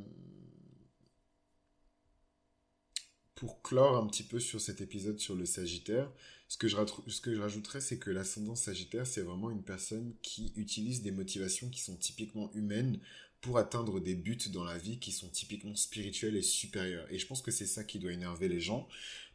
pour 3.35 3.63
clore 3.63 3.97
un 3.97 4.07
petit 4.07 4.23
peu 4.23 4.41
sur 4.41 4.61
cet 4.61 4.81
épisode 4.81 5.19
sur 5.19 5.35
le 5.35 5.47
Sagittaire, 5.47 6.11
ce 6.49 6.57
que 6.59 6.69
je, 6.69 6.77
ce 7.09 7.21
que 7.21 7.35
je 7.35 7.41
rajouterais, 7.41 7.81
c'est 7.81 7.99
que 7.99 8.11
l'ascendant 8.11 8.55
Sagittaire, 8.55 9.07
c'est 9.07 9.23
vraiment 9.23 9.51
une 9.51 9.63
personne 9.63 10.15
qui 10.23 10.53
utilise 10.57 11.03
des 11.03 11.11
motivations 11.11 11.69
qui 11.69 11.81
sont 11.81 11.97
typiquement 11.97 12.51
humaines 12.55 13.01
pour 13.47 13.59
atteindre 13.59 14.01
des 14.01 14.17
buts 14.17 14.37
dans 14.53 14.65
la 14.65 14.77
vie 14.77 14.99
qui 14.99 15.13
sont 15.13 15.29
typiquement 15.29 15.77
spirituels 15.77 16.37
et 16.37 16.43
supérieurs. 16.43 17.07
Et 17.13 17.19
je 17.21 17.27
pense 17.29 17.43
que 17.43 17.53
c'est 17.53 17.67
ça 17.67 17.85
qui 17.85 18.01
doit 18.01 18.11
énerver 18.11 18.49
les 18.49 18.61
gens. 18.61 18.89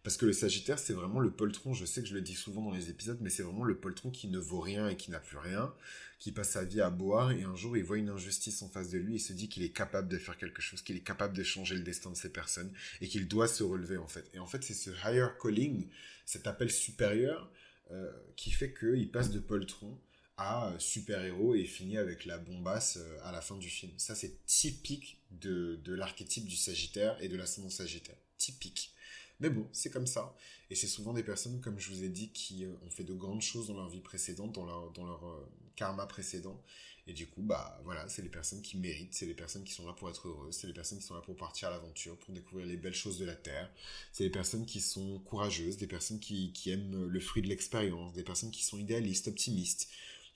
Parce 0.04 0.18
que 0.18 0.26
le 0.26 0.34
Sagittaire, 0.34 0.80
c'est 0.80 0.92
vraiment 0.92 1.22
le 1.22 1.32
poltron, 1.32 1.74
je 1.74 1.86
sais 1.86 2.02
que 2.02 2.10
je 2.10 2.14
le 2.14 2.22
dis 2.22 2.34
souvent 2.34 2.62
dans 2.62 2.72
les 2.72 2.90
épisodes, 2.90 3.20
mais 3.22 3.30
c'est 3.30 3.44
vraiment 3.44 3.64
le 3.64 3.78
poltron 3.78 4.10
qui 4.10 4.28
ne 4.28 4.38
vaut 4.38 4.60
rien 4.60 4.90
et 4.90 4.98
qui 4.98 5.12
n'a 5.12 5.20
plus 5.20 5.38
rien, 5.38 5.74
qui 6.20 6.34
passe 6.34 6.50
sa 6.50 6.66
vie 6.66 6.82
à 6.82 6.90
boire, 6.90 7.32
et 7.32 7.44
un 7.44 7.56
jour 7.56 7.78
il 7.78 7.84
voit 7.84 8.00
une 8.00 8.10
injustice 8.10 8.62
en 8.64 8.68
face 8.68 8.90
de 8.90 8.98
lui 8.98 9.16
et 9.16 9.20
se 9.20 9.32
dit 9.32 9.48
qu'il 9.48 9.64
est 9.64 9.70
capable 9.70 10.10
de 10.10 10.18
faire 10.18 10.38
quelque 10.38 10.62
chose, 10.62 10.82
qu'il 10.82 10.98
est 10.98 11.02
capable 11.02 11.38
de 11.38 11.44
changer 11.44 11.76
le 11.76 11.84
destin 11.84 12.10
de 12.10 12.18
ces 12.18 12.34
personnes, 12.34 12.74
et 13.00 13.08
qu'il 13.08 13.28
doit 13.30 13.48
se 13.48 13.64
relever 13.64 13.98
en 13.98 14.08
fait. 14.08 14.30
Et 14.34 14.40
en 14.40 14.48
fait, 14.48 14.64
c'est 14.64 14.74
ce 14.74 14.90
higher 15.06 15.28
calling, 15.42 15.88
cet 16.26 16.48
appel 16.48 16.70
supérieur, 16.70 17.50
euh, 17.92 18.12
qui 18.36 18.52
fait 18.52 18.74
qu'il 18.74 19.10
passe 19.12 19.30
de 19.30 19.40
poltron 19.40 19.98
euh, 20.42 20.80
super-héros 20.80 21.56
et 21.56 21.66
finit 21.66 21.98
avec 21.98 22.26
la 22.26 22.38
bombasse 22.38 22.98
euh, 22.98 23.18
à 23.24 23.32
la 23.32 23.42
fin 23.42 23.58
du 23.58 23.70
film. 23.70 23.92
Ça, 23.98 24.16
c'est 24.16 24.46
typique 24.46 25.22
de, 25.32 25.80
l'archétype 25.86 26.46
du 26.46 26.56
Sagittaire 26.56 27.18
et 27.22 27.28
de 27.28 27.36
l'ascendant 27.36 27.70
Sagittaire. 27.70 28.16
Typique. 28.38 28.94
Mais 29.40 29.50
bon, 29.50 29.68
c'est 29.72 29.92
comme 29.92 30.08
ça. 30.08 30.36
Et 30.70 30.76
c'est 30.76 30.88
souvent 30.88 31.14
des 31.14 31.24
personnes, 31.24 31.60
comme 31.62 31.80
je 31.80 31.90
vous 31.90 32.04
ai 32.04 32.10
dit, 32.10 32.30
qui 32.30 32.66
euh, 32.66 32.74
ont 32.86 32.90
fait 32.90 33.04
de 33.04 33.14
grandes 33.14 33.42
choses 33.42 33.68
dans 33.68 33.76
leur 33.76 33.90
vie 33.90 34.00
précédente, 34.00 34.54
dans 34.54 34.66
leur, 34.66 34.92
leur 34.98 35.48
karma 35.76 36.06
précédent, 36.06 36.62
Et 37.08 37.14
du 37.14 37.28
coup, 37.28 37.42
bah 37.42 37.80
voilà, 37.84 38.08
c'est 38.08 38.22
les 38.22 38.30
personnes 38.30 38.62
qui 38.62 38.78
méritent, 38.78 39.14
c'est 39.14 39.26
les 39.26 39.34
personnes 39.34 39.64
qui 39.64 39.74
sont 39.74 39.86
là 39.86 39.94
pour 39.94 40.10
être 40.10 40.28
heureuses, 40.28 40.56
c'est 40.56 40.68
les 40.68 40.74
personnes 40.74 41.00
qui 41.00 41.06
sont 41.06 41.16
là 41.16 41.22
pour 41.22 41.36
partir 41.36 41.68
à 41.68 41.72
l'aventure, 41.72 42.18
pour 42.18 42.34
découvrir 42.34 42.68
les 42.68 42.78
belles 42.78 42.94
choses 42.94 43.18
de 43.18 43.26
la 43.26 43.36
Terre, 43.36 43.72
c'est 44.12 44.24
les 44.24 44.30
personnes 44.30 44.66
qui 44.66 44.80
sont 44.80 45.20
courageuses, 45.20 45.78
des 45.78 45.88
personnes 45.88 46.20
qui 46.20 46.54
aiment 46.68 47.08
le 47.08 47.20
fruit 47.20 47.42
de 47.42 47.48
l'expérience, 47.48 48.14
des 48.14 48.24
personnes 48.24 48.52
qui 48.52 48.64
sont 48.64 48.78
idéalistes, 48.78 49.28
optimistes, 49.28 49.90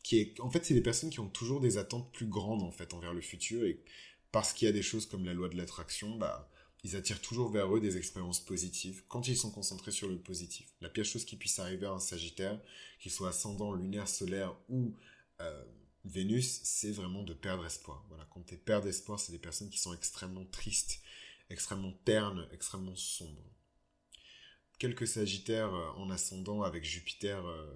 qui 0.05 0.19
est, 0.19 0.39
en 0.39 0.51
fait, 0.51 0.63
c'est 0.63 0.75
des 0.75 0.83
personnes 0.83 1.09
qui 1.09 1.19
ont 1.19 1.29
toujours 1.29 1.59
des 1.59 1.79
attentes 1.79 2.13
plus 2.13 2.27
grandes 2.27 2.61
en 2.61 2.69
fait 2.69 2.93
envers 2.93 3.11
le 3.11 3.21
futur 3.21 3.65
et 3.65 3.81
parce 4.31 4.53
qu'il 4.53 4.67
y 4.67 4.69
a 4.69 4.71
des 4.71 4.83
choses 4.83 5.07
comme 5.07 5.25
la 5.25 5.33
loi 5.33 5.49
de 5.49 5.57
l'attraction, 5.57 6.15
bah 6.15 6.51
ils 6.83 6.95
attirent 6.95 7.21
toujours 7.21 7.49
vers 7.49 7.75
eux 7.75 7.79
des 7.79 7.97
expériences 7.97 8.39
positives 8.39 9.01
quand 9.07 9.27
ils 9.27 9.35
sont 9.35 9.49
concentrés 9.49 9.89
sur 9.89 10.07
le 10.07 10.19
positif. 10.19 10.67
La 10.79 10.89
pire 10.89 11.05
chose 11.05 11.25
qui 11.25 11.37
puisse 11.37 11.57
arriver 11.57 11.87
à 11.87 11.93
un 11.93 11.99
Sagittaire, 11.99 12.61
qu'il 12.99 13.11
soit 13.11 13.29
ascendant, 13.29 13.73
lunaire, 13.73 14.07
solaire 14.07 14.55
ou 14.69 14.93
euh, 15.41 15.65
Vénus, 16.03 16.61
c'est 16.61 16.91
vraiment 16.91 17.23
de 17.23 17.33
perdre 17.33 17.65
espoir. 17.65 18.05
Voilà, 18.09 18.27
quand 18.31 18.45
tu 18.45 18.57
perds 18.57 18.85
espoir, 18.85 19.19
c'est 19.19 19.31
des 19.31 19.39
personnes 19.39 19.71
qui 19.71 19.79
sont 19.79 19.95
extrêmement 19.95 20.45
tristes, 20.45 21.01
extrêmement 21.49 21.93
ternes, 22.05 22.47
extrêmement 22.53 22.95
sombres. 22.95 23.55
Quelques 24.77 25.07
Sagittaires 25.07 25.73
euh, 25.73 25.89
en 25.95 26.11
ascendant 26.11 26.61
avec 26.61 26.83
Jupiter, 26.83 27.43
euh, 27.43 27.73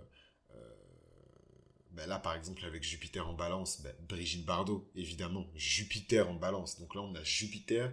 ben 1.91 2.08
là 2.08 2.19
par 2.19 2.36
exemple 2.36 2.63
avec 2.65 2.84
Jupiter 2.84 3.28
en 3.28 3.34
balance, 3.34 3.82
ben 3.82 3.93
Brigitte 4.08 4.45
Bardot, 4.45 4.88
évidemment, 4.95 5.47
Jupiter 5.56 6.30
en 6.30 6.36
balance. 6.36 6.80
Donc 6.80 6.95
là 6.95 7.02
on 7.02 7.15
a 7.15 7.23
Jupiter 7.23 7.91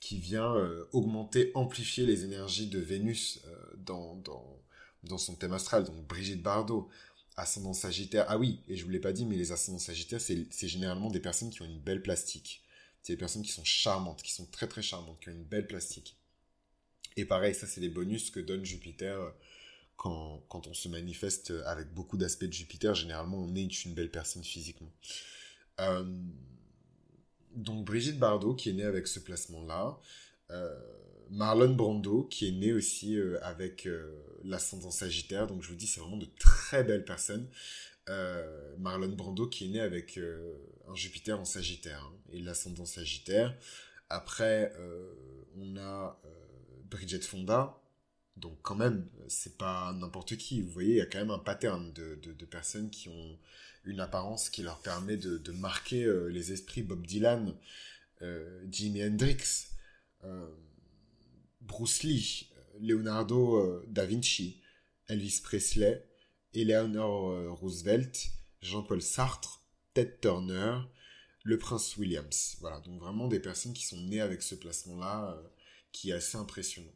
qui 0.00 0.18
vient 0.18 0.54
euh, 0.56 0.88
augmenter, 0.92 1.50
amplifier 1.54 2.06
les 2.06 2.24
énergies 2.24 2.68
de 2.68 2.78
Vénus 2.78 3.40
euh, 3.46 3.56
dans, 3.76 4.16
dans, 4.16 4.62
dans, 5.04 5.18
son 5.18 5.34
thème 5.34 5.52
astral. 5.52 5.84
Donc 5.84 6.06
Brigitte 6.06 6.42
Bardot, 6.42 6.88
ascendant 7.36 7.74
Sagittaire. 7.74 8.24
Ah 8.28 8.38
oui, 8.38 8.60
et 8.68 8.76
je 8.76 8.84
vous 8.84 8.90
l'ai 8.90 8.98
pas 9.00 9.12
dit, 9.12 9.26
mais 9.26 9.36
les 9.36 9.52
ascendants 9.52 9.78
Sagittaires, 9.78 10.20
c'est 10.20 10.68
généralement 10.68 11.10
des 11.10 11.20
personnes 11.20 11.50
qui 11.50 11.62
ont 11.62 11.66
une 11.66 11.80
belle 11.80 12.02
plastique. 12.02 12.62
C'est 13.02 13.14
des 13.14 13.18
personnes 13.18 13.42
qui 13.42 13.52
sont 13.52 13.64
charmantes, 13.64 14.22
qui 14.22 14.32
sont 14.32 14.46
très 14.46 14.68
très 14.68 14.82
charmantes, 14.82 15.20
qui 15.20 15.28
ont 15.28 15.32
une 15.32 15.44
belle 15.44 15.66
plastique. 15.66 16.16
Et 17.16 17.24
pareil, 17.24 17.54
ça 17.54 17.66
c'est 17.66 17.80
les 17.80 17.88
bonus 17.88 18.30
que 18.30 18.40
donne 18.40 18.64
Jupiter 18.64 19.20
euh, 19.20 19.30
quand, 20.00 20.66
on 20.66 20.74
se 20.74 20.88
manifeste 20.88 21.52
avec 21.66 21.92
beaucoup 21.92 22.16
d'aspects 22.16 22.44
de 22.44 22.52
Jupiter. 22.52 22.94
Généralement, 22.94 23.36
on 23.38 23.54
est 23.54 23.84
une 23.84 23.94
belle 23.94 24.10
personne 24.10 24.42
physiquement. 24.42 24.90
Euh, 25.80 26.04
donc 27.54 27.84
Brigitte 27.84 28.18
Bardot 28.18 28.54
qui 28.54 28.70
est 28.70 28.72
née 28.72 28.84
avec 28.84 29.06
ce 29.06 29.18
placement-là, 29.20 29.98
euh, 30.50 30.74
Marlon 31.30 31.74
Brando 31.74 32.24
qui 32.24 32.48
est 32.48 32.52
née 32.52 32.72
aussi 32.72 33.16
euh, 33.16 33.38
avec 33.42 33.86
euh, 33.86 34.16
l'ascendant 34.44 34.90
Sagittaire, 34.90 35.46
donc 35.46 35.62
je 35.62 35.68
vous 35.68 35.76
dis 35.76 35.86
c'est 35.86 36.00
vraiment 36.00 36.16
de 36.16 36.28
très 36.38 36.84
belles 36.84 37.04
personnes. 37.04 37.48
Marlon 38.78 39.14
Brando 39.14 39.46
qui 39.46 39.66
est 39.66 39.68
née 39.68 39.80
avec 39.80 40.18
un 40.88 40.94
Jupiter 40.96 41.38
en 41.38 41.44
Sagittaire 41.44 42.02
hein, 42.02 42.16
et 42.32 42.40
l'ascendant 42.40 42.84
Sagittaire. 42.84 43.56
Après 44.08 44.72
on 45.56 45.76
a 45.76 46.20
Bridget 46.90 47.20
Fonda, 47.20 47.79
donc 48.36 48.58
quand 48.62 48.74
même 48.74 49.06
c'est 49.28 49.56
pas 49.56 49.92
n'importe 49.92 50.36
qui. 50.36 50.62
Vous 50.62 50.70
voyez 50.70 50.90
il 50.90 50.96
y 50.96 51.00
a 51.00 51.06
quand 51.06 51.18
même 51.18 51.30
un 51.30 51.38
pattern 51.38 51.92
de, 51.92 52.44
personnes 52.46 52.90
qui 52.90 53.08
ont 53.08 53.38
une 53.84 54.00
apparence 54.00 54.50
qui 54.50 54.62
leur 54.62 54.80
permet 54.80 55.16
de, 55.16 55.52
marquer 55.52 56.04
euh, 56.04 56.26
les 56.28 56.52
esprits 56.52 56.82
Bob 56.82 57.06
Dylan, 57.06 57.54
euh, 58.22 58.64
Jimi 58.70 59.02
Hendrix, 59.02 59.68
euh, 60.24 60.48
Bruce 61.60 62.02
Lee, 62.02 62.50
Leonardo 62.80 63.84
da 63.88 64.06
Vinci, 64.06 64.60
Elvis 65.08 65.40
Presley, 65.42 66.04
Eleanor 66.54 67.58
Roosevelt, 67.58 68.28
Jean-Paul 68.62 69.02
Sartre, 69.02 69.62
Ted 69.94 70.18
Turner, 70.20 70.80
le 71.44 71.58
prince 71.58 71.96
Williams. 71.96 72.56
Voilà, 72.60 72.80
donc 72.80 73.00
vraiment 73.00 73.28
des 73.28 73.40
personnes 73.40 73.74
qui 73.74 73.84
sont 73.84 74.00
nées 74.00 74.20
avec 74.20 74.42
ce 74.42 74.54
placement-là 74.54 75.38
qui 75.92 76.10
est 76.10 76.14
assez 76.14 76.38
impressionnant. 76.38 76.92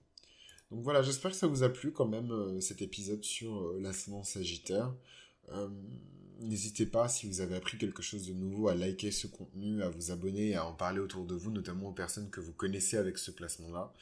Donc 0.75 0.83
voilà, 0.83 1.03
j'espère 1.03 1.31
que 1.31 1.37
ça 1.37 1.47
vous 1.47 1.63
a 1.63 1.69
plu 1.69 1.93
quand 1.93 2.09
même 2.09 2.61
cet 2.61 2.83
épisode 2.83 3.23
sur 3.23 3.75
l'ascendant 3.75 4.25
sagittaire. 4.25 4.93
N'hésitez 6.41 6.85
pas, 6.85 7.09
si 7.09 7.29
vous 7.29 7.41
avez 7.41 7.55
appris 7.55 7.79
quelque 7.79 8.03
chose 8.03 8.27
de 8.27 8.33
nouveau, 8.33 8.67
à 8.67 8.75
liker 8.75 9.13
ce 9.13 9.29
contenu, 9.29 9.83
à 9.85 9.89
vous 9.89 10.11
abonner, 10.11 10.57
à 10.57 10.67
en 10.67 10.73
parler 10.73 10.99
autour 10.99 11.27
de 11.27 11.35
vous, 11.37 11.53
notamment 11.53 11.91
aux 11.91 11.93
personnes 11.93 12.29
que 12.29 12.41
vous 12.41 12.53
connaissez 12.53 12.97
avec 12.97 13.19
ce 13.19 13.31
placement-là. 13.31 13.93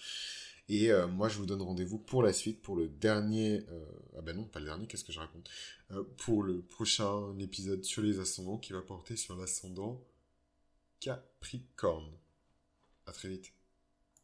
Et 0.70 0.90
euh, 0.90 1.06
moi, 1.06 1.28
je 1.28 1.36
vous 1.36 1.44
donne 1.44 1.60
rendez-vous 1.60 1.98
pour 1.98 2.22
la 2.22 2.32
suite, 2.32 2.62
pour 2.62 2.74
le 2.74 2.88
dernier... 2.88 3.66
Euh, 3.70 3.84
ah 4.16 4.22
ben 4.22 4.34
non, 4.34 4.44
pas 4.44 4.60
le 4.60 4.64
dernier, 4.64 4.86
qu'est-ce 4.86 5.04
que 5.04 5.12
je 5.12 5.18
raconte? 5.18 5.50
Euh, 5.90 6.04
Pour 6.16 6.42
le 6.42 6.62
prochain 6.62 7.38
épisode 7.38 7.84
sur 7.84 8.02
les 8.02 8.18
ascendants 8.18 8.56
qui 8.56 8.72
va 8.72 8.80
porter 8.80 9.16
sur 9.16 9.36
l'ascendant 9.36 10.02
Capricorne. 11.00 12.10
À 13.06 13.12
très 13.12 13.28
vite. 13.28 13.52